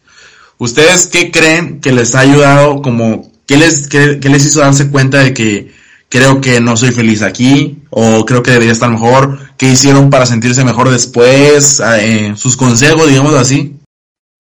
¿Ustedes 0.58 1.06
qué 1.06 1.30
creen 1.30 1.80
que 1.80 1.92
les 1.92 2.14
ha 2.14 2.20
ayudado 2.20 2.82
como, 2.82 3.30
qué 3.46 3.56
les, 3.56 3.88
qué, 3.88 4.18
les 4.22 4.46
hizo 4.46 4.60
darse 4.60 4.90
cuenta 4.90 5.18
de 5.18 5.34
que 5.34 5.72
creo 6.08 6.40
que 6.40 6.60
no 6.60 6.76
soy 6.76 6.90
feliz 6.90 7.22
aquí 7.22 7.78
o 7.90 8.24
creo 8.24 8.42
que 8.42 8.50
debería 8.50 8.72
estar 8.72 8.90
mejor? 8.90 9.38
¿Qué 9.56 9.70
hicieron 9.70 10.10
para 10.10 10.26
sentirse 10.26 10.64
mejor 10.64 10.90
después? 10.90 11.80
Sus 12.36 12.56
consejos, 12.56 13.08
digamos 13.08 13.34
así. 13.34 13.76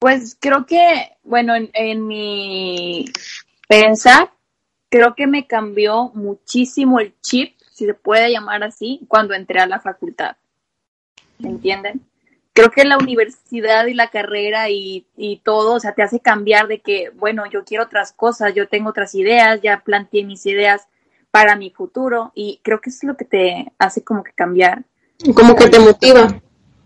Pues 0.00 0.36
creo 0.40 0.66
que, 0.66 1.10
bueno, 1.22 1.54
en, 1.54 1.70
en 1.72 2.06
mi 2.06 3.04
pensar, 3.68 4.30
creo 4.92 5.14
que 5.14 5.26
me 5.26 5.46
cambió 5.46 6.10
muchísimo 6.12 7.00
el 7.00 7.14
chip, 7.22 7.56
si 7.72 7.86
se 7.86 7.94
puede 7.94 8.30
llamar 8.30 8.62
así, 8.62 9.00
cuando 9.08 9.32
entré 9.32 9.58
a 9.58 9.66
la 9.66 9.80
facultad. 9.80 10.36
¿Me 11.38 11.48
entienden? 11.48 12.02
Creo 12.52 12.70
que 12.70 12.84
la 12.84 12.98
universidad 12.98 13.86
y 13.86 13.94
la 13.94 14.10
carrera 14.10 14.68
y, 14.68 15.06
y 15.16 15.38
todo, 15.38 15.76
o 15.76 15.80
sea, 15.80 15.94
te 15.94 16.02
hace 16.02 16.20
cambiar 16.20 16.68
de 16.68 16.80
que, 16.80 17.08
bueno, 17.14 17.44
yo 17.50 17.64
quiero 17.64 17.84
otras 17.84 18.12
cosas, 18.12 18.54
yo 18.54 18.68
tengo 18.68 18.90
otras 18.90 19.14
ideas, 19.14 19.62
ya 19.62 19.80
planteé 19.82 20.24
mis 20.24 20.44
ideas 20.44 20.86
para 21.30 21.56
mi 21.56 21.70
futuro 21.70 22.30
y 22.34 22.60
creo 22.62 22.82
que 22.82 22.90
eso 22.90 22.98
es 23.00 23.04
lo 23.04 23.16
que 23.16 23.24
te 23.24 23.72
hace 23.78 24.04
como 24.04 24.22
que 24.22 24.34
cambiar. 24.34 24.84
Como 25.34 25.56
que 25.56 25.70
te 25.70 25.78
motiva. 25.78 26.38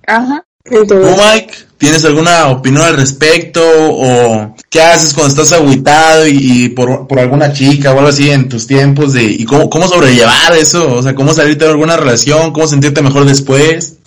Ajá. 0.07 0.46
¿Tú, 0.69 0.83
Entonces, 0.83 1.17
Mike, 1.17 1.55
tienes 1.79 2.05
alguna 2.05 2.49
opinión 2.49 2.83
al 2.83 2.97
respecto? 2.97 3.61
¿O 3.65 4.55
qué 4.69 4.81
haces 4.81 5.15
cuando 5.15 5.31
estás 5.31 5.53
agüitado 5.59 6.27
y, 6.27 6.65
y 6.65 6.69
por, 6.71 7.07
por 7.07 7.19
alguna 7.19 7.53
chica 7.53 7.93
o 7.93 7.99
algo 7.99 8.09
así 8.09 8.31
en 8.31 8.49
tus 8.49 8.67
tiempos? 8.67 9.13
de 9.13 9.25
¿Y 9.25 9.45
cómo, 9.45 9.71
cómo 9.71 9.87
sobrellevar 9.89 10.53
eso? 10.55 10.95
O 10.95 11.03
sea, 11.03 11.15
¿cómo 11.15 11.33
salirte 11.33 11.65
de 11.65 11.71
alguna 11.71 11.97
relación? 11.97 12.53
¿Cómo 12.53 12.67
sentirte 12.67 13.03
mejor 13.03 13.25
después? 13.25 13.99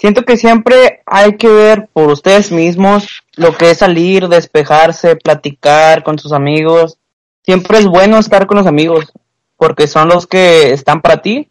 Siento 0.00 0.24
que 0.24 0.36
siempre 0.36 1.02
hay 1.06 1.36
que 1.36 1.48
ver 1.48 1.88
por 1.92 2.10
ustedes 2.10 2.52
mismos 2.52 3.24
lo 3.34 3.56
que 3.56 3.72
es 3.72 3.78
salir, 3.78 4.28
despejarse, 4.28 5.16
platicar 5.16 6.04
con 6.04 6.18
sus 6.18 6.32
amigos. 6.32 6.98
Siempre 7.44 7.78
es 7.78 7.86
bueno 7.86 8.18
estar 8.18 8.46
con 8.46 8.58
los 8.58 8.66
amigos 8.66 9.12
porque 9.56 9.88
son 9.88 10.08
los 10.08 10.26
que 10.26 10.72
están 10.72 11.02
para 11.02 11.20
ti 11.20 11.48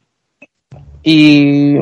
y 1.04 1.76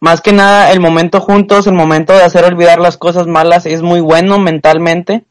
más 0.00 0.20
que 0.20 0.32
nada 0.32 0.72
el 0.72 0.80
momento 0.80 1.20
juntos, 1.20 1.66
el 1.66 1.74
momento 1.74 2.12
de 2.12 2.22
hacer 2.22 2.44
olvidar 2.44 2.78
las 2.78 2.96
cosas 2.96 3.26
malas 3.26 3.66
es 3.66 3.82
muy 3.82 4.00
bueno 4.00 4.38
mentalmente 4.38 5.24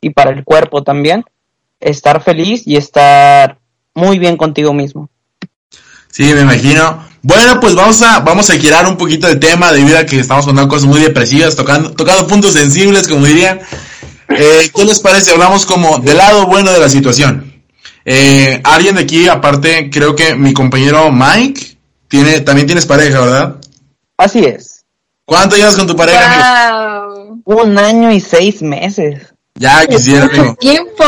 y 0.00 0.10
para 0.10 0.30
el 0.30 0.44
cuerpo 0.44 0.82
también. 0.82 1.24
Estar 1.80 2.22
feliz 2.22 2.62
y 2.64 2.76
estar 2.76 3.58
muy 3.94 4.18
bien 4.18 4.36
contigo 4.36 4.72
mismo. 4.72 5.08
Sí, 6.10 6.32
me 6.34 6.42
imagino. 6.42 7.04
Bueno, 7.22 7.58
pues 7.60 7.74
vamos 7.74 8.02
a, 8.02 8.20
vamos 8.20 8.50
a 8.50 8.58
girar 8.58 8.86
un 8.86 8.96
poquito 8.96 9.26
de 9.26 9.36
tema 9.36 9.72
debido 9.72 9.98
a 9.98 10.04
que 10.04 10.20
estamos 10.20 10.44
contando 10.44 10.68
cosas 10.68 10.86
muy 10.86 11.00
depresivas, 11.00 11.56
tocando, 11.56 11.92
tocando 11.92 12.26
puntos 12.26 12.52
sensibles, 12.52 13.08
como 13.08 13.26
dirían. 13.26 13.60
Eh, 14.28 14.70
¿Qué 14.74 14.84
les 14.84 15.00
parece? 15.00 15.32
Hablamos 15.32 15.66
como 15.66 15.98
del 15.98 16.18
lado 16.18 16.46
bueno 16.46 16.70
de 16.70 16.78
la 16.78 16.88
situación. 16.88 17.62
Eh, 18.04 18.60
alguien 18.64 18.96
de 18.96 19.02
aquí, 19.02 19.28
aparte, 19.28 19.90
creo 19.90 20.14
que 20.14 20.34
mi 20.34 20.52
compañero 20.52 21.10
Mike, 21.12 21.76
tiene, 22.08 22.40
también 22.40 22.66
tienes 22.66 22.86
pareja, 22.86 23.20
¿verdad? 23.20 23.56
Así 24.16 24.44
es. 24.44 24.84
¿Cuánto 25.24 25.56
llevas 25.56 25.76
con 25.76 25.86
tu 25.86 25.96
pareja, 25.96 26.68
amigo? 26.68 27.42
Wow. 27.44 27.62
Un 27.62 27.78
año 27.78 28.10
y 28.12 28.20
seis 28.20 28.62
meses. 28.62 29.34
Ya 29.54 29.86
quisiera, 29.86 30.26
amigo. 30.26 30.56
tiempo. 30.60 31.04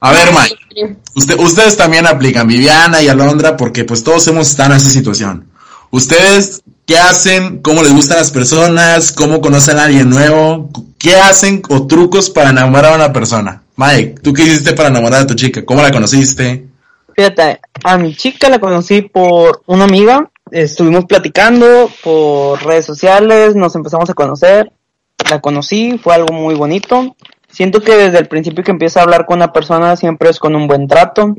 A 0.00 0.12
ver, 0.12 0.28
Mike. 0.32 0.96
Usted, 1.14 1.38
ustedes 1.38 1.76
también 1.76 2.06
aplican, 2.06 2.46
Viviana 2.46 3.00
y 3.02 3.08
Alondra, 3.08 3.56
porque 3.56 3.84
pues 3.84 4.02
todos 4.04 4.26
hemos 4.28 4.50
estado 4.50 4.72
en 4.72 4.76
esa 4.78 4.90
situación. 4.90 5.48
Ustedes, 5.90 6.62
¿qué 6.86 6.98
hacen? 6.98 7.58
¿Cómo 7.62 7.82
les 7.82 7.92
gustan 7.92 8.18
las 8.18 8.30
personas? 8.30 9.12
¿Cómo 9.12 9.40
conocen 9.40 9.78
a 9.78 9.84
alguien 9.84 10.10
nuevo? 10.10 10.68
¿Qué 10.98 11.16
hacen 11.16 11.62
o 11.68 11.86
trucos 11.86 12.30
para 12.30 12.50
enamorar 12.50 12.92
a 12.92 12.96
una 12.96 13.12
persona? 13.12 13.62
Mike, 13.76 14.16
¿tú 14.22 14.32
qué 14.32 14.42
hiciste 14.42 14.72
para 14.72 14.88
enamorar 14.88 15.22
a 15.22 15.26
tu 15.26 15.34
chica? 15.34 15.64
¿Cómo 15.64 15.82
la 15.82 15.90
conociste? 15.92 16.66
Fíjate, 17.14 17.60
a 17.84 17.96
mi 17.96 18.14
chica 18.14 18.48
la 18.48 18.58
conocí 18.58 19.02
por 19.02 19.62
una 19.66 19.84
amiga, 19.84 20.30
estuvimos 20.54 21.04
platicando 21.06 21.90
por 22.02 22.64
redes 22.64 22.86
sociales, 22.86 23.56
nos 23.56 23.74
empezamos 23.74 24.08
a 24.08 24.14
conocer, 24.14 24.72
la 25.30 25.40
conocí, 25.40 25.98
fue 25.98 26.14
algo 26.14 26.32
muy 26.32 26.54
bonito. 26.54 27.16
Siento 27.48 27.80
que 27.80 27.96
desde 27.96 28.18
el 28.18 28.28
principio 28.28 28.64
que 28.64 28.70
empieza 28.70 29.00
a 29.00 29.02
hablar 29.02 29.26
con 29.26 29.36
una 29.36 29.52
persona 29.52 29.96
siempre 29.96 30.30
es 30.30 30.38
con 30.38 30.54
un 30.54 30.66
buen 30.66 30.88
trato. 30.88 31.34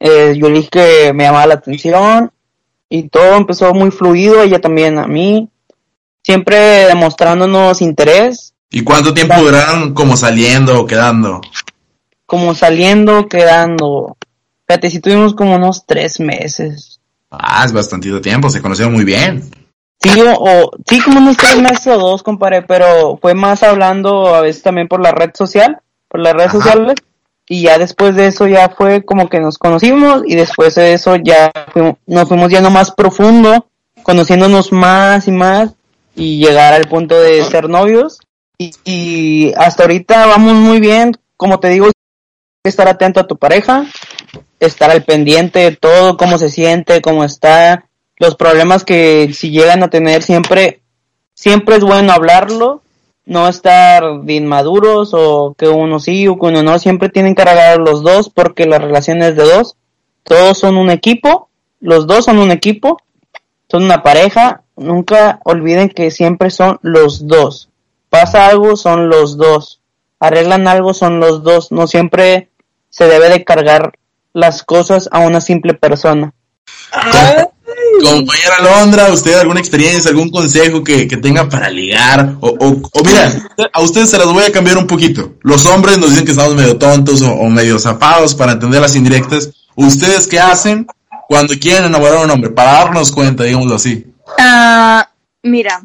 Eh, 0.00 0.34
yo 0.38 0.48
le 0.48 0.58
dije 0.58 0.70
que 0.70 1.12
me 1.12 1.24
llamaba 1.24 1.46
la 1.46 1.54
atención 1.54 2.30
y 2.88 3.08
todo 3.08 3.34
empezó 3.36 3.74
muy 3.74 3.90
fluido, 3.90 4.42
ella 4.42 4.60
también 4.60 4.98
a 4.98 5.06
mí. 5.06 5.48
siempre 6.22 6.86
demostrándonos 6.86 7.80
interés, 7.82 8.54
¿Y 8.70 8.84
cuánto 8.84 9.14
tiempo 9.14 9.34
duraron 9.40 9.94
como 9.94 10.16
saliendo 10.16 10.80
o 10.80 10.86
quedando? 10.86 11.40
como 12.26 12.54
saliendo, 12.54 13.26
quedando. 13.26 14.18
Fíjate, 14.66 14.90
si 14.90 15.00
tuvimos 15.00 15.32
como 15.32 15.56
unos 15.56 15.86
tres 15.86 16.20
meses. 16.20 16.97
Ah, 17.30 17.62
es 17.64 17.72
bastante 17.72 18.08
tiempo, 18.20 18.48
se 18.50 18.62
conocieron 18.62 18.94
muy 18.94 19.04
bien. 19.04 19.42
Sí, 20.00 20.20
o, 20.20 20.32
o- 20.32 20.70
sí, 20.88 21.00
como 21.00 21.18
unos 21.18 21.36
tres 21.36 21.60
meses 21.60 21.88
o 21.88 21.98
dos, 21.98 22.22
compadre, 22.22 22.62
pero 22.62 23.18
fue 23.20 23.34
más 23.34 23.62
hablando 23.62 24.34
a 24.34 24.40
veces 24.42 24.62
también 24.62 24.88
por 24.88 25.00
la 25.02 25.10
red 25.12 25.30
social, 25.34 25.78
por 26.08 26.20
las 26.20 26.32
redes 26.34 26.50
Ajá. 26.50 26.58
sociales, 26.58 26.94
y 27.48 27.62
ya 27.62 27.78
después 27.78 28.14
de 28.14 28.26
eso 28.28 28.46
ya 28.46 28.68
fue 28.70 29.04
como 29.04 29.28
que 29.28 29.40
nos 29.40 29.58
conocimos, 29.58 30.22
y 30.26 30.36
después 30.36 30.74
de 30.76 30.92
eso 30.92 31.16
ya 31.16 31.50
fuimos, 31.72 31.96
nos 32.06 32.28
fuimos 32.28 32.50
yendo 32.50 32.70
más 32.70 32.92
profundo, 32.92 33.66
conociéndonos 34.02 34.72
más 34.72 35.26
y 35.28 35.32
más, 35.32 35.70
y 36.14 36.38
llegar 36.38 36.72
al 36.74 36.86
punto 36.88 37.18
de 37.20 37.44
ser 37.44 37.68
novios, 37.68 38.20
y, 38.56 38.70
y 38.84 39.52
hasta 39.56 39.82
ahorita 39.82 40.26
vamos 40.26 40.54
muy 40.54 40.80
bien, 40.80 41.12
como 41.36 41.58
te 41.60 41.68
digo, 41.68 41.90
estar 42.64 42.88
atento 42.88 43.20
a 43.20 43.26
tu 43.26 43.36
pareja, 43.36 43.84
estar 44.60 44.90
al 44.90 45.04
pendiente 45.04 45.60
de 45.60 45.76
todo, 45.76 46.16
cómo 46.16 46.38
se 46.38 46.50
siente, 46.50 47.00
cómo 47.00 47.24
está, 47.24 47.88
los 48.18 48.36
problemas 48.36 48.84
que 48.84 49.32
si 49.32 49.50
llegan 49.50 49.82
a 49.82 49.90
tener 49.90 50.22
siempre, 50.22 50.82
siempre 51.34 51.76
es 51.76 51.84
bueno 51.84 52.12
hablarlo, 52.12 52.82
no 53.24 53.46
estar 53.46 54.22
de 54.22 54.34
inmaduros 54.34 55.10
o 55.12 55.54
que 55.56 55.68
uno 55.68 56.00
sí 56.00 56.26
o 56.26 56.38
que 56.38 56.46
uno 56.46 56.62
no, 56.62 56.78
siempre 56.78 57.10
tienen 57.10 57.34
que 57.34 57.42
arreglar 57.42 57.78
los 57.78 58.02
dos 58.02 58.30
porque 58.30 58.66
la 58.66 58.78
relación 58.78 59.22
es 59.22 59.36
de 59.36 59.44
dos, 59.44 59.76
todos 60.24 60.58
son 60.58 60.76
un 60.76 60.90
equipo, 60.90 61.48
los 61.80 62.06
dos 62.06 62.24
son 62.24 62.38
un 62.38 62.50
equipo, 62.50 62.96
son 63.68 63.84
una 63.84 64.02
pareja, 64.02 64.62
nunca 64.76 65.40
olviden 65.44 65.90
que 65.90 66.10
siempre 66.10 66.50
son 66.50 66.78
los 66.82 67.26
dos, 67.26 67.68
pasa 68.08 68.46
algo 68.46 68.76
son 68.76 69.08
los 69.08 69.36
dos, 69.36 69.80
arreglan 70.18 70.66
algo 70.66 70.94
son 70.94 71.20
los 71.20 71.42
dos, 71.42 71.70
no 71.70 71.86
siempre 71.86 72.48
se 72.88 73.06
debe 73.06 73.28
de 73.28 73.44
cargar 73.44 73.92
las 74.38 74.62
cosas 74.62 75.08
a 75.12 75.20
una 75.20 75.40
simple 75.40 75.74
persona. 75.74 76.32
Compañera 78.02 78.56
Alondra, 78.58 79.12
¿usted 79.12 79.34
alguna 79.38 79.60
experiencia, 79.60 80.10
algún 80.10 80.30
consejo 80.30 80.82
que, 80.84 81.08
que 81.08 81.16
tenga 81.16 81.48
para 81.48 81.68
ligar? 81.68 82.36
O, 82.40 82.48
o, 82.48 82.80
o 82.92 83.04
mira, 83.04 83.32
a 83.72 83.82
ustedes 83.82 84.10
se 84.10 84.18
las 84.18 84.28
voy 84.28 84.44
a 84.44 84.52
cambiar 84.52 84.78
un 84.78 84.86
poquito. 84.86 85.34
Los 85.42 85.66
hombres 85.66 85.98
nos 85.98 86.10
dicen 86.10 86.24
que 86.24 86.30
estamos 86.30 86.54
medio 86.54 86.78
tontos 86.78 87.20
o, 87.22 87.32
o 87.32 87.48
medio 87.48 87.78
zafados 87.78 88.34
para 88.34 88.52
entender 88.52 88.80
las 88.80 88.94
indirectas. 88.94 89.50
¿Ustedes 89.74 90.26
qué 90.26 90.38
hacen 90.38 90.86
cuando 91.28 91.54
quieren 91.58 91.84
enamorar 91.84 92.18
a 92.18 92.22
un 92.22 92.30
hombre? 92.30 92.50
Para 92.50 92.72
darnos 92.72 93.10
cuenta, 93.10 93.44
digámoslo 93.44 93.74
así. 93.74 94.06
Ah, 94.38 95.08
mira, 95.42 95.82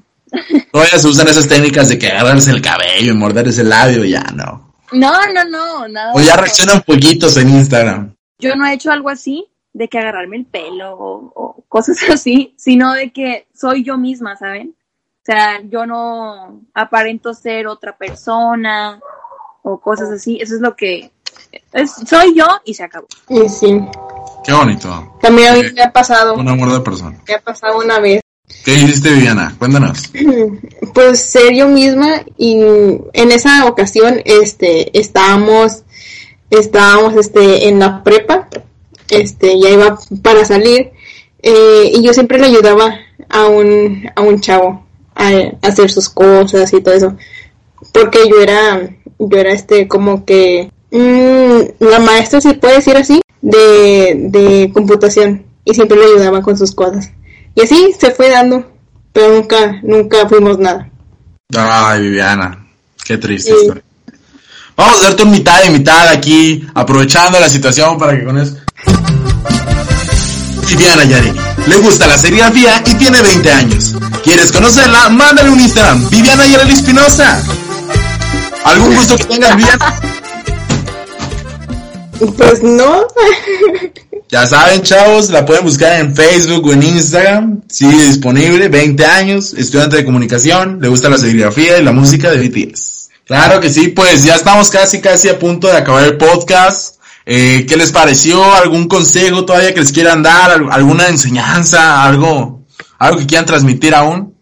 Todavía 0.71 0.97
se 0.97 1.07
usan 1.07 1.27
esas 1.27 1.47
técnicas 1.47 1.89
de 1.89 1.99
que 1.99 2.07
agarrarse 2.07 2.51
el 2.51 2.61
cabello 2.61 3.11
y 3.11 3.15
morderse 3.15 3.61
el 3.61 3.69
labio, 3.69 4.03
ya 4.03 4.23
no. 4.33 4.73
no, 4.91 5.11
no, 5.33 5.43
no, 5.45 5.87
nada. 5.87 6.13
O 6.13 6.21
ya 6.21 6.35
reaccionan 6.35 6.81
poquitos 6.81 7.37
en 7.37 7.49
Instagram. 7.49 8.12
Yo 8.49 8.55
no 8.55 8.65
he 8.65 8.73
hecho 8.73 8.91
algo 8.91 9.09
así, 9.09 9.47
de 9.73 9.87
que 9.87 9.97
agarrarme 9.99 10.37
el 10.37 10.45
pelo 10.45 10.93
o, 10.97 11.31
o 11.35 11.63
cosas 11.67 11.97
así, 12.09 12.53
sino 12.57 12.93
de 12.93 13.11
que 13.11 13.47
soy 13.55 13.83
yo 13.83 13.97
misma, 13.97 14.35
¿saben? 14.37 14.75
O 15.21 15.25
sea, 15.25 15.61
yo 15.61 15.85
no 15.85 16.61
aparento 16.73 17.33
ser 17.33 17.67
otra 17.67 17.95
persona 17.97 18.99
o 19.61 19.79
cosas 19.79 20.09
así. 20.11 20.37
Eso 20.41 20.55
es 20.55 20.61
lo 20.61 20.75
que 20.75 21.11
es, 21.71 21.91
soy 22.07 22.35
yo 22.35 22.45
y 22.65 22.73
se 22.73 22.83
acabó. 22.83 23.07
Y 23.29 23.47
sí. 23.47 23.79
Qué 24.43 24.51
bonito. 24.51 25.13
También 25.21 25.47
a 25.49 25.53
mí 25.53 25.59
Ok. 25.67 25.73
me 25.75 25.81
ha 25.83 25.91
pasado, 25.93 26.33
Un 26.35 26.49
amor 26.49 26.73
de 26.73 26.81
persona. 26.81 27.17
me 27.25 27.33
ha 27.35 27.39
pasado 27.41 27.77
una 27.77 27.99
vez. 27.99 28.21
¿Qué 28.65 28.73
hiciste, 28.75 29.13
Viviana? 29.13 29.55
Cuéntanos. 29.57 30.11
Pues 30.93 31.23
ser 31.23 31.55
yo 31.55 31.67
misma 31.69 32.21
y 32.37 32.61
en 32.61 33.31
esa 33.31 33.65
ocasión 33.65 34.21
este 34.25 34.95
estábamos 34.99 35.83
estábamos 36.59 37.15
este 37.15 37.67
en 37.67 37.79
la 37.79 38.03
prepa 38.03 38.47
este 39.09 39.59
ya 39.59 39.69
iba 39.69 39.97
para 40.21 40.45
salir 40.45 40.91
eh, 41.41 41.91
y 41.93 42.01
yo 42.03 42.13
siempre 42.13 42.39
le 42.39 42.47
ayudaba 42.47 42.95
a 43.29 43.45
un 43.47 44.09
a 44.15 44.21
un 44.21 44.39
chavo 44.41 44.85
a, 45.15 45.27
a 45.29 45.67
hacer 45.67 45.91
sus 45.91 46.09
cosas 46.09 46.71
y 46.73 46.81
todo 46.81 46.93
eso 46.93 47.15
porque 47.91 48.19
yo 48.29 48.41
era 48.41 48.89
yo 49.19 49.37
era 49.37 49.51
este 49.51 49.87
como 49.87 50.25
que 50.25 50.71
mm, 50.91 51.59
la 51.83 51.99
maestra 51.99 52.41
si 52.41 52.53
puede 52.53 52.75
decir 52.75 52.95
así 52.97 53.21
de, 53.41 54.15
de 54.29 54.71
computación 54.73 55.43
y 55.65 55.73
siempre 55.73 55.97
le 55.97 56.05
ayudaba 56.05 56.41
con 56.41 56.57
sus 56.57 56.73
cosas 56.73 57.11
y 57.55 57.61
así 57.61 57.93
se 57.99 58.11
fue 58.11 58.29
dando 58.29 58.65
pero 59.11 59.33
nunca 59.33 59.79
nunca 59.83 60.27
fuimos 60.27 60.57
nada 60.57 60.89
Ay, 61.55 62.01
Viviana. 62.01 62.65
Qué 63.05 63.17
triste 63.17 63.51
Sí. 63.51 63.57
historia. 63.61 63.83
Vamos 64.75 65.01
a 65.01 65.03
darte 65.05 65.23
un 65.23 65.31
mitad 65.31 65.63
y 65.65 65.69
mitad 65.69 66.07
aquí, 66.07 66.65
aprovechando 66.73 67.39
la 67.39 67.49
situación 67.49 67.97
para 67.97 68.17
que 68.17 68.23
con 68.25 68.37
eso. 68.37 68.55
Viviana 70.67 71.03
Yarini. 71.03 71.39
Le 71.67 71.77
gusta 71.77 72.07
la 72.07 72.17
serigrafía 72.17 72.83
y 72.85 72.95
tiene 72.95 73.21
20 73.21 73.51
años. 73.51 73.95
¿Quieres 74.23 74.51
conocerla? 74.51 75.09
Mándale 75.09 75.49
un 75.51 75.59
Instagram. 75.59 76.09
Viviana 76.09 76.45
Yareli 76.45 76.73
Espinosa. 76.73 77.43
¿Algún 78.65 78.95
gusto 78.95 79.15
que 79.17 79.25
tengas, 79.25 79.55
Viviana? 79.55 79.99
Pues 82.37 82.63
no. 82.63 83.05
Ya 84.29 84.47
saben, 84.47 84.81
chavos, 84.81 85.29
la 85.29 85.45
pueden 85.45 85.63
buscar 85.63 85.99
en 85.99 86.15
Facebook 86.15 86.65
o 86.65 86.73
en 86.73 86.81
Instagram. 86.81 87.61
Sigue 87.69 88.05
disponible, 88.05 88.67
20 88.67 89.05
años, 89.05 89.53
estudiante 89.53 89.97
de 89.97 90.05
comunicación, 90.05 90.79
le 90.81 90.87
gusta 90.87 91.09
la 91.09 91.19
serigrafía 91.19 91.77
y 91.77 91.83
la 91.83 91.91
música 91.91 92.31
de 92.31 92.47
BTS. 92.47 92.92
Claro 93.25 93.59
que 93.59 93.69
sí, 93.69 93.89
pues 93.89 94.23
ya 94.23 94.35
estamos 94.35 94.69
casi, 94.69 94.99
casi 95.01 95.29
a 95.29 95.39
punto 95.39 95.67
de 95.67 95.77
acabar 95.77 96.03
el 96.03 96.17
podcast. 96.17 96.95
Eh, 97.25 97.65
¿Qué 97.67 97.77
les 97.77 97.91
pareció? 97.91 98.53
¿Algún 98.55 98.87
consejo 98.87 99.45
todavía 99.45 99.73
que 99.73 99.79
les 99.79 99.93
quieran 99.93 100.21
dar? 100.23 100.51
¿Al- 100.51 100.71
¿Alguna 100.71 101.07
enseñanza? 101.07 102.03
¿Algo, 102.03 102.63
algo 102.99 103.19
que 103.19 103.25
quieran 103.25 103.45
transmitir 103.45 103.95
aún? 103.95 104.33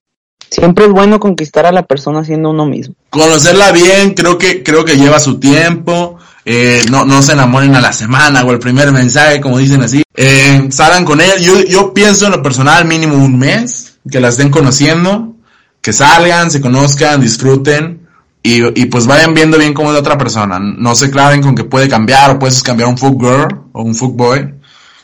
Siempre 0.50 0.86
es 0.86 0.92
bueno 0.92 1.20
conquistar 1.20 1.66
a 1.68 1.72
la 1.72 1.84
persona 1.84 2.26
siendo 2.26 2.50
uno 2.50 2.66
mismo. 2.66 2.96
conocerla 3.12 3.72
bien, 3.72 4.14
creo 4.16 4.38
que, 4.38 4.64
creo 4.64 4.84
que 4.84 4.98
lleva 4.98 5.20
su 5.20 5.40
tiempo, 5.40 6.18
eh, 6.44 6.84
no, 6.90 7.06
no 7.06 7.22
se 7.22 7.34
enamoren 7.34 7.76
a 7.76 7.82
la 7.82 7.94
semana 7.94 8.44
o 8.44 8.52
el 8.52 8.60
primer 8.60 8.92
mensaje, 8.92 9.40
como 9.40 9.58
dicen 9.60 9.82
así, 9.84 10.04
eh, 10.16 10.68
salgan 10.72 11.06
con 11.06 11.22
ella, 11.22 11.38
yo, 11.38 11.62
yo 11.64 11.94
pienso 11.94 12.26
en 12.26 12.32
lo 12.32 12.42
personal 12.44 12.84
mínimo 12.84 13.16
un 13.16 13.38
mes, 13.40 14.00
que 14.10 14.20
la 14.20 14.28
estén 14.30 14.50
conociendo, 14.50 15.36
que 15.82 15.94
salgan, 15.94 16.52
se 16.52 16.60
conozcan, 16.60 17.22
disfruten, 17.22 18.01
y, 18.44 18.82
y 18.82 18.86
pues 18.86 19.06
vayan 19.08 19.34
viendo 19.34 19.58
bien 19.58 19.74
cómo 19.74 19.90
es 19.90 19.94
la 19.94 20.00
otra 20.00 20.18
persona, 20.18 20.60
no 20.60 20.96
se 20.96 21.12
claven 21.12 21.42
con 21.42 21.56
que 21.56 21.64
puede 21.64 21.88
cambiar, 21.88 22.32
o 22.32 22.40
puedes 22.40 22.64
cambiar 22.64 22.90
un 22.90 22.98
fuck 22.98 23.22
girl, 23.22 23.64
o 23.72 23.84
un 23.84 23.96
fuck 23.96 24.16
boy, 24.16 24.56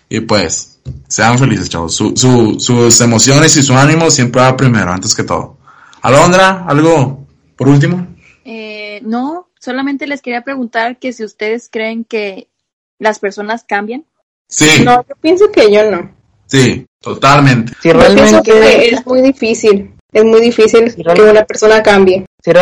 y 0.10 0.22
pues, 0.22 0.80
sean 1.08 1.38
felices 1.38 1.70
chavos, 1.70 1.94
su, 1.96 2.16
su, 2.16 2.60
sus 2.60 3.02
emociones 3.02 3.56
y 3.58 3.64
su 3.64 3.74
ánimo 3.78 4.10
siempre 4.10 4.42
va 4.42 4.56
primero, 4.58 4.92
antes 4.92 5.14
que 5.14 5.24
todo. 5.24 5.58
Alondra, 6.02 6.66
algo 6.68 7.26
por 7.56 7.68
último. 7.68 8.08
Eh, 8.46 9.02
no, 9.04 9.50
solamente 9.60 10.08
les 10.08 10.22
quería 10.22 10.44
preguntar 10.44 10.98
que 10.98 11.12
si 11.12 11.24
ustedes 11.24 11.70
creen 11.72 12.06
que 12.06 12.48
las 13.00 13.20
personas 13.20 13.66
cambian. 13.68 14.06
Sí, 14.48 14.84
No, 14.86 15.06
yo 15.08 15.16
pienso 15.20 15.52
que 15.52 15.72
yo 15.72 15.92
no. 15.92 16.10
sí, 16.46 16.86
totalmente. 17.02 17.74
Si 17.82 17.90
Yo 17.90 18.00
pienso 18.00 18.42
que 18.44 18.54
realmente, 18.54 18.96
es 18.96 19.06
muy 19.06 19.22
difícil. 19.22 19.94
Es 20.18 20.26
muy 20.26 20.42
difícil 20.42 20.96
que 20.96 21.22
una 21.22 21.46
persona 21.46 21.84
cambie. 21.84 22.26
si 22.44 22.52
Yo 22.52 22.62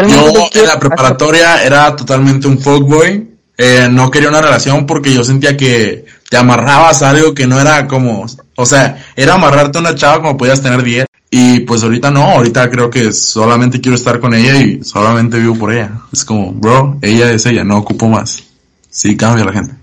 en 0.62 0.68
la 0.68 0.78
preparatoria 0.78 1.63
era 1.63 1.96
totalmente 1.96 2.48
un 2.48 2.60
fuckboy. 2.60 3.30
Eh, 3.58 3.88
no 3.89 4.12
quería 4.12 4.28
una 4.28 4.41
relación 4.41 4.86
porque 4.86 5.13
yo 5.13 5.24
sentía 5.24 5.56
que 5.56 6.04
te 6.30 6.36
amarrabas 6.36 7.02
a 7.02 7.12
algo 7.12 7.34
que 7.34 7.48
no 7.48 7.58
era 7.58 7.88
como, 7.88 8.26
o 8.58 8.65
sea, 8.65 9.06
era 9.15 9.36
amarrarte 9.36 9.78
a 9.78 9.82
una 9.82 9.96
chava 9.96 10.22
como 10.22 10.36
podías 10.36 10.62
tener 10.62 10.84
10. 10.84 11.06
Y 11.32 11.62
pues 11.62 11.82
ahorita 11.84 12.12
no, 12.12 12.24
ahorita 12.24 12.70
creo 12.70 12.89
que 12.89 13.13
solamente 13.13 13.80
quiero 13.80 13.96
estar 13.96 14.20
con 14.20 14.34
ella 14.34 14.58
y 14.58 14.84
solamente 14.84 15.39
vivo 15.39 15.58
por 15.58 15.72
ella. 15.72 15.91
Es 16.12 16.26
como, 16.26 16.52
bro, 16.52 16.98
ella 17.02 17.32
es 17.32 17.46
ella, 17.46 17.63
no 17.63 17.78
ocupo 17.78 18.10
más. 18.10 18.44
Sí, 18.89 19.15
cambia 19.15 19.46
la 19.46 19.54
gente. 19.54 19.76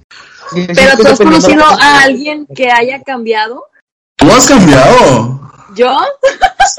Pero 0.75 0.99
tú 0.99 1.09
has 1.09 1.19
conocido 1.19 1.65
a 1.65 2.03
alguien 2.03 2.47
que 2.55 2.71
haya 2.71 3.01
cambiado. 3.03 3.65
Tú 4.17 4.31
has 4.31 4.47
cambiado. 4.47 5.42
¿Yo? 5.75 5.97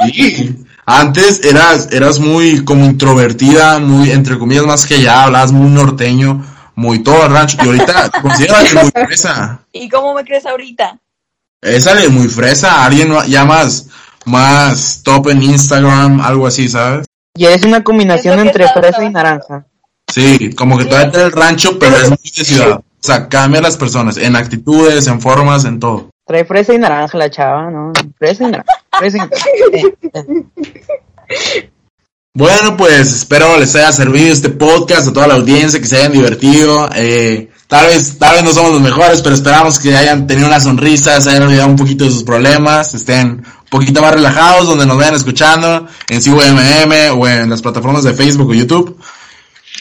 Sí. 0.06 0.66
Antes 0.86 1.44
eras, 1.46 1.90
eras 1.92 2.20
muy 2.20 2.64
como 2.66 2.86
introvertida, 2.86 3.80
muy, 3.80 4.12
entre 4.12 4.38
comillas, 4.38 4.66
más 4.66 4.86
que 4.86 5.02
ya, 5.02 5.24
hablabas 5.24 5.52
muy 5.52 5.70
norteño, 5.70 6.44
muy 6.76 7.00
todo 7.00 7.26
el 7.26 7.32
rancho. 7.32 7.58
Y 7.64 7.68
ahorita 7.68 8.10
te 8.12 8.22
consideras 8.22 8.74
muy 8.74 8.92
fresa. 8.92 9.62
¿Y 9.72 9.90
cómo 9.90 10.14
me 10.14 10.24
crees 10.24 10.46
ahorita? 10.46 11.00
Es 11.62 11.88
alguien 11.88 12.14
muy 12.14 12.28
fresa, 12.28 12.84
alguien 12.84 13.14
ya 13.28 13.46
más, 13.46 13.88
más 14.26 15.02
top 15.04 15.30
en 15.30 15.44
Instagram, 15.44 16.20
algo 16.20 16.48
así, 16.48 16.68
¿sabes? 16.68 17.06
Y 17.36 17.46
es 17.46 17.64
una 17.64 17.84
combinación 17.84 18.40
entre 18.40 18.68
fresa 18.68 19.04
y 19.04 19.10
naranja. 19.10 19.66
Sí, 20.14 20.54
como 20.54 20.78
que 20.78 20.86
todavía 20.86 21.08
está 21.08 21.24
el 21.24 21.32
rancho, 21.32 21.80
pero 21.80 21.96
es 21.96 22.10
muy 22.10 22.18
de 22.18 22.44
ciudad. 22.44 22.78
O 22.78 22.84
sea, 23.00 23.28
cambia 23.28 23.60
a 23.60 23.64
las 23.64 23.78
personas, 23.78 24.18
en 24.18 24.36
actitudes, 24.36 25.08
en 25.08 25.20
formas, 25.20 25.66
en 25.66 25.80
todo. 25.80 26.10
Trae 26.26 26.46
fresa 26.46 26.74
y 26.74 26.78
naranja 26.78 27.18
la 27.18 27.30
chava, 27.30 27.70
¿no? 27.70 27.92
Fresa 28.18 28.44
y 28.44 28.52
naranja. 28.52 28.74
Fresa 28.98 29.18
y 29.18 30.10
naranja. 30.14 30.30
Bueno, 32.36 32.76
pues 32.78 33.14
espero 33.14 33.60
les 33.60 33.76
haya 33.76 33.92
servido 33.92 34.34
este 34.34 34.50
podcast 34.50 35.08
a 35.08 35.14
toda 35.14 35.28
la 35.28 35.36
audiencia, 35.36 35.80
que 35.80 35.86
se 35.86 35.98
hayan 35.98 36.14
divertido. 36.14 36.90
Eh, 36.96 37.52
tal 37.68 37.86
vez, 37.86 38.18
tal 38.18 38.36
vez 38.36 38.44
no 38.44 38.52
somos 38.52 38.72
los 38.72 38.82
mejores, 38.82 39.22
pero 39.22 39.36
esperamos 39.36 39.78
que 39.78 39.96
hayan 39.96 40.26
tenido 40.26 40.48
una 40.48 40.60
sonrisa, 40.60 41.22
se 41.22 41.30
hayan 41.30 41.44
olvidado 41.44 41.70
un 41.70 41.76
poquito 41.76 42.06
de 42.06 42.10
sus 42.10 42.24
problemas, 42.24 42.96
estén 42.96 43.28
un 43.28 43.70
poquito 43.70 44.02
más 44.02 44.14
relajados, 44.14 44.66
donde 44.66 44.88
nos 44.88 44.98
vayan 44.98 45.14
escuchando, 45.14 45.88
en 46.10 46.22
CUMM 46.24 47.20
o 47.20 47.28
en 47.28 47.52
las 47.52 47.62
plataformas 47.62 48.04
de 48.04 48.16
Facebook 48.16 48.50
o 48.50 48.54
YouTube. 48.56 48.98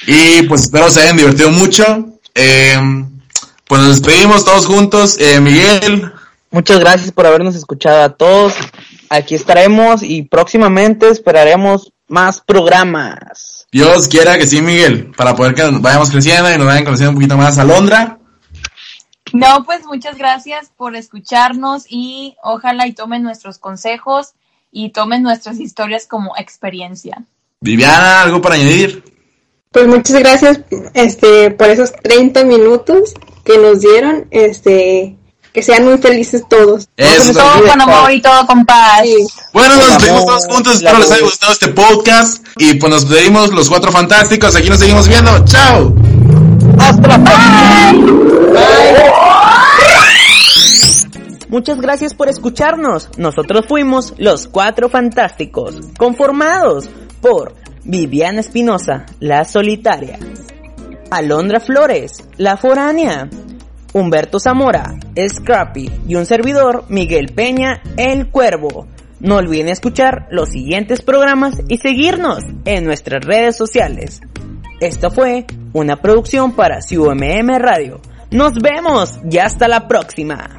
Y 0.07 0.43
pues 0.43 0.63
espero 0.63 0.91
se 0.91 1.01
hayan 1.01 1.17
divertido 1.17 1.51
mucho. 1.53 2.19
Eh, 2.35 2.79
pues 3.67 3.81
nos 3.81 4.01
despedimos 4.03 4.45
todos 4.45 4.67
juntos. 4.67 5.17
Eh, 5.19 5.41
Miguel, 5.41 6.12
Muchas 6.53 6.81
gracias 6.81 7.11
por 7.11 7.27
habernos 7.27 7.57
escuchado 7.57 8.03
a 8.03 8.11
todos. 8.11 8.53
Aquí 9.09 9.35
estaremos 9.35 10.03
y 10.03 10.23
próximamente 10.23 11.09
esperaremos 11.09 11.95
más 12.09 12.43
programas. 12.43 13.67
Dios 13.73 14.07
quiera 14.07 14.37
que 14.37 14.47
sí, 14.47 14.61
Miguel, 14.61 15.13
para 15.17 15.35
poder 15.35 15.55
que 15.55 15.63
vayamos 15.63 16.11
creciendo 16.11 16.53
y 16.53 16.59
nos 16.59 16.67
vayan 16.67 16.85
conociendo 16.85 17.13
un 17.13 17.17
poquito 17.17 17.39
más. 17.39 17.59
Alondra, 17.59 18.19
No, 19.33 19.65
pues 19.65 19.87
muchas 19.87 20.19
gracias 20.19 20.71
por 20.77 20.95
escucharnos 20.95 21.87
y 21.89 22.37
ojalá 22.43 22.87
y 22.87 22.93
tomen 22.93 23.23
nuestros 23.23 23.57
consejos 23.57 24.35
y 24.71 24.91
tomen 24.91 25.23
nuestras 25.23 25.59
historias 25.59 26.07
como 26.07 26.37
experiencia. 26.37 27.25
Viviana, 27.63 28.21
¿algo 28.21 28.43
para 28.43 28.57
añadir? 28.57 29.03
Pues 29.71 29.87
muchas 29.87 30.19
gracias 30.19 30.61
este, 30.93 31.51
por 31.51 31.71
esos 31.71 31.93
30 31.93 32.45
minutos 32.45 33.15
que 33.43 33.57
nos 33.57 33.81
dieron. 33.81 34.27
Este, 34.31 35.17
que 35.53 35.63
sean 35.63 35.85
muy 35.85 35.99
felices 35.99 36.43
todos. 36.49 36.89
Eso 36.97 37.33
todo 37.33 37.67
con 37.67 37.81
amor 37.81 38.11
y 38.11 38.21
todo 38.23 38.47
con 38.47 38.65
paz. 38.65 39.03
Sí. 39.05 39.27
Bueno, 39.53 39.77
nos 39.77 39.89
despedimos 39.89 40.27
todos 40.27 40.47
juntos. 40.47 40.77
Espero 40.77 40.99
les 40.99 41.11
haya 41.11 41.23
gustado 41.23 41.53
este 41.53 41.69
podcast. 41.69 42.45
Y 42.59 42.75
pues 42.75 42.91
nos 42.91 43.09
despedimos 43.09 43.53
los 43.53 43.69
cuatro 43.69 43.93
fantásticos. 43.93 44.57
Aquí 44.57 44.71
nos 44.71 44.79
seguimos 44.79 45.09
viendo. 45.09 45.45
¡Chao! 45.45 45.95
Hasta 46.79 47.09
la 47.09 47.25
próxima. 47.25 47.93
Muchas 51.53 51.83
gracias 51.83 52.15
por 52.15 52.31
escucharnos. 52.31 53.11
Nosotros 53.19 53.67
fuimos 53.69 54.15
los 54.17 54.49
Cuatro 54.49 54.89
Fantásticos, 54.89 55.81
conformados 55.99 56.89
por 57.21 57.55
Viviana 57.85 58.41
Espinosa, 58.41 59.05
la 59.21 59.45
solitaria, 59.45 60.19
Alondra 61.11 61.61
Flores, 61.61 62.25
la 62.39 62.57
foránea, 62.57 63.29
Humberto 63.93 64.39
Zamora, 64.41 64.95
Scrappy 65.17 65.91
y 66.09 66.15
un 66.15 66.27
servidor, 66.27 66.85
Miguel 66.89 67.33
Peña, 67.35 67.83
el 67.97 68.31
Cuervo. 68.31 68.87
No 69.21 69.37
olviden 69.37 69.69
escuchar 69.69 70.27
los 70.31 70.49
siguientes 70.49 71.03
programas 71.03 71.63
y 71.69 71.79
seguirnos 71.79 72.43
en 72.65 72.85
nuestras 72.85 73.25
redes 73.25 73.57
sociales. 73.57 74.21
Esto 74.81 75.11
fue 75.11 75.47
una 75.73 75.97
producción 75.97 76.53
para 76.53 76.81
CUMM 76.81 77.57
Radio. 77.59 78.01
Nos 78.31 78.55
vemos 78.55 79.21
y 79.31 79.39
hasta 79.39 79.69
la 79.69 79.87
próxima. 79.87 80.57